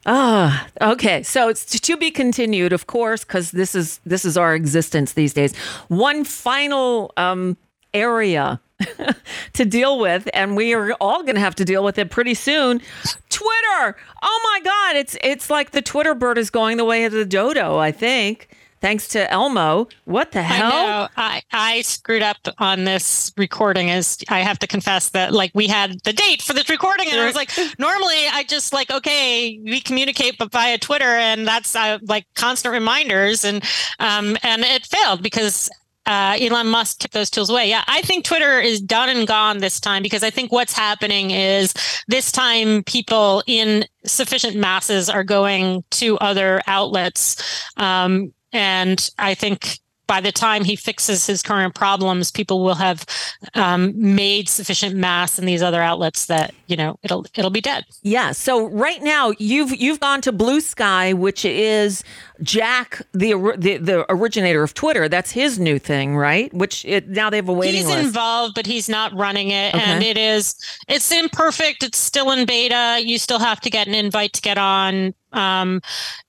[0.07, 1.23] Ah, okay.
[1.23, 5.35] So it's to be continued, of course, because this is this is our existence these
[5.35, 5.55] days.
[5.89, 7.59] One final um,
[7.95, 8.61] area
[9.53, 12.35] to deal with, and we are all going to have to deal with it pretty
[12.35, 12.81] soon.
[13.29, 13.97] Twitter.
[14.23, 17.25] Oh my God, it's it's like the Twitter bird is going the way of the
[17.25, 17.79] dodo.
[17.79, 18.49] I think.
[18.81, 19.89] Thanks to Elmo.
[20.07, 20.73] What the hell?
[20.73, 21.09] I know.
[21.17, 25.67] I, I screwed up on this recording as I have to confess that like we
[25.67, 29.61] had the date for this recording and I was like, normally I just like, okay,
[29.63, 33.63] we communicate but via Twitter and that's uh, like constant reminders and
[33.99, 35.69] um and it failed because
[36.11, 37.69] uh, Elon Musk took those tools away.
[37.69, 41.31] Yeah, I think Twitter is done and gone this time because I think what's happening
[41.31, 41.73] is
[42.09, 47.65] this time people in sufficient masses are going to other outlets.
[47.77, 49.79] Um, and I think
[50.11, 53.07] by the time he fixes his current problems, people will have
[53.55, 57.85] um, made sufficient mass in these other outlets that you know it'll it'll be dead.
[58.03, 58.33] Yeah.
[58.33, 62.03] So right now you've you've gone to Blue Sky, which is
[62.43, 65.09] Jack, the the, the originator of Twitter.
[65.09, 66.53] That's his new thing, right?
[66.53, 68.05] Which it, now they have a waiting he's list.
[68.07, 69.85] involved, but he's not running it, Okay.
[69.85, 70.57] and it is
[70.89, 71.85] it's imperfect.
[71.85, 73.01] It's still in beta.
[73.01, 75.15] You still have to get an invite to get on.
[75.33, 75.81] Um,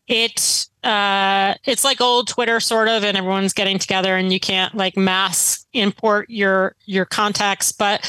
[0.08, 4.74] it uh, it's like old Twitter sort of, and everyone's getting together, and you can't
[4.76, 8.02] like mass import your your contacts, but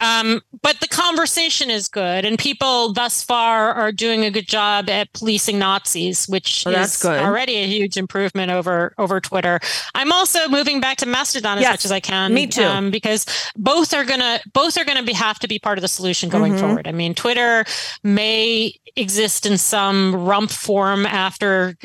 [0.00, 4.88] um, but the conversation is good, and people thus far are doing a good job
[4.90, 9.58] at policing Nazis, which is already a huge improvement over over Twitter.
[9.94, 12.34] I'm also moving back to Mastodon as Yes, much as I can.
[12.34, 12.62] me too.
[12.64, 13.24] Um, because
[13.56, 16.52] both are gonna both are gonna be have to be part of the solution going
[16.54, 16.60] Mhm.
[16.60, 16.86] forward.
[16.86, 17.64] I mean, Twitter
[18.02, 21.76] may exist in some rump form after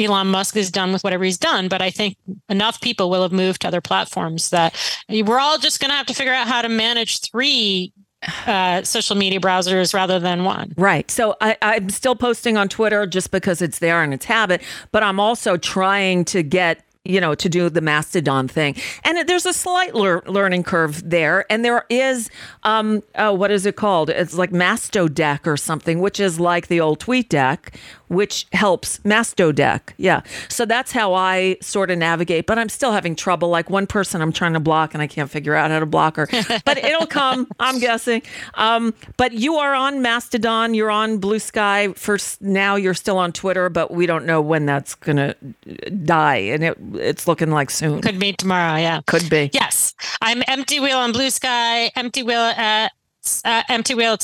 [0.00, 2.16] Elon Musk is done with whatever he's done, but I think
[2.48, 4.74] enough people will have moved to other platforms that
[5.08, 7.92] we're all just going to have to figure out how to manage three
[8.46, 10.74] uh, social media browsers rather than one.
[10.76, 11.10] Right.
[11.10, 15.02] So I, I'm still posting on Twitter just because it's there and it's habit, but
[15.02, 19.54] I'm also trying to get you know to do the mastodon thing and there's a
[19.54, 22.28] slight lear- learning curve there and there is
[22.64, 26.78] um oh, what is it called it's like mastodeck or something which is like the
[26.78, 27.74] old tweet deck
[28.10, 30.20] which helps mastodeck yeah.
[30.48, 33.48] So that's how i sort of navigate but i'm still having trouble.
[33.48, 36.16] Like one person i'm trying to block and i can't figure out how to block
[36.16, 36.28] her
[36.64, 38.22] but it'll come i'm guessing.
[38.54, 40.74] Um but you are on mastodon.
[40.74, 41.92] You're on blue sky.
[41.94, 45.34] First now you're still on twitter but we don't know when that's gonna
[46.04, 48.00] die and it it's looking like soon.
[48.02, 48.76] Could be tomorrow.
[48.76, 49.00] Yeah.
[49.06, 49.50] could be.
[49.52, 52.92] Yes, I'm Empty Wheel on Blue Sky, Empty Wheel at
[53.44, 54.16] uh, Empty Wheel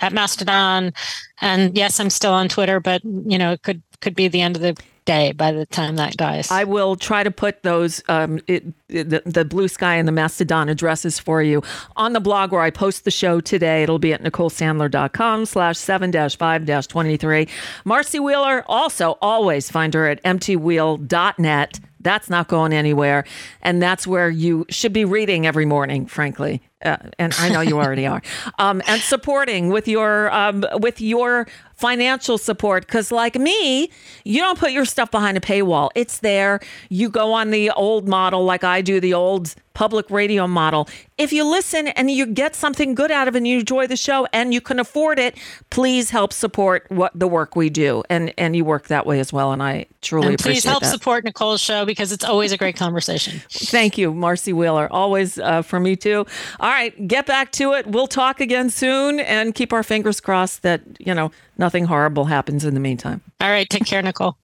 [0.00, 0.92] at Mastodon,
[1.40, 4.56] and yes, I'm still on Twitter, but you know it could could be the end
[4.56, 6.48] of the day by the time that dies.
[6.50, 10.68] I will try to put those um, it, it- the, the Bluesky and the mastodon
[10.68, 11.62] addresses for you
[11.96, 13.82] on the blog where I post the show today.
[13.82, 17.48] It'll be at nicolesandler.com slash seven dash five dash twenty three.
[17.84, 21.80] Marcy Wheeler also always find her at emptywheel.net.
[22.00, 23.24] That's not going anywhere,
[23.62, 26.06] and that's where you should be reading every morning.
[26.06, 28.22] Frankly, uh, and I know you already are,
[28.58, 31.46] um, and supporting with your um, with your
[31.82, 32.86] financial support.
[32.86, 33.90] Because like me,
[34.24, 35.90] you don't put your stuff behind a paywall.
[35.96, 36.60] It's there.
[36.88, 40.86] You go on the old model, like I do, the old public radio model.
[41.16, 43.96] If you listen and you get something good out of it, and you enjoy the
[43.96, 45.36] show, and you can afford it,
[45.70, 49.32] please help support what the work we do, and and you work that way as
[49.32, 49.52] well.
[49.52, 50.90] And I truly and appreciate please help that.
[50.90, 53.40] support Nicole's show because it's always a great conversation.
[53.50, 54.92] Thank you, Marcy Wheeler.
[54.92, 56.26] Always uh, for me too.
[56.60, 57.86] All right, get back to it.
[57.86, 62.64] We'll talk again soon and keep our fingers crossed that, you know, nothing horrible happens
[62.64, 63.20] in the meantime.
[63.40, 64.36] All right, take care, Nicole.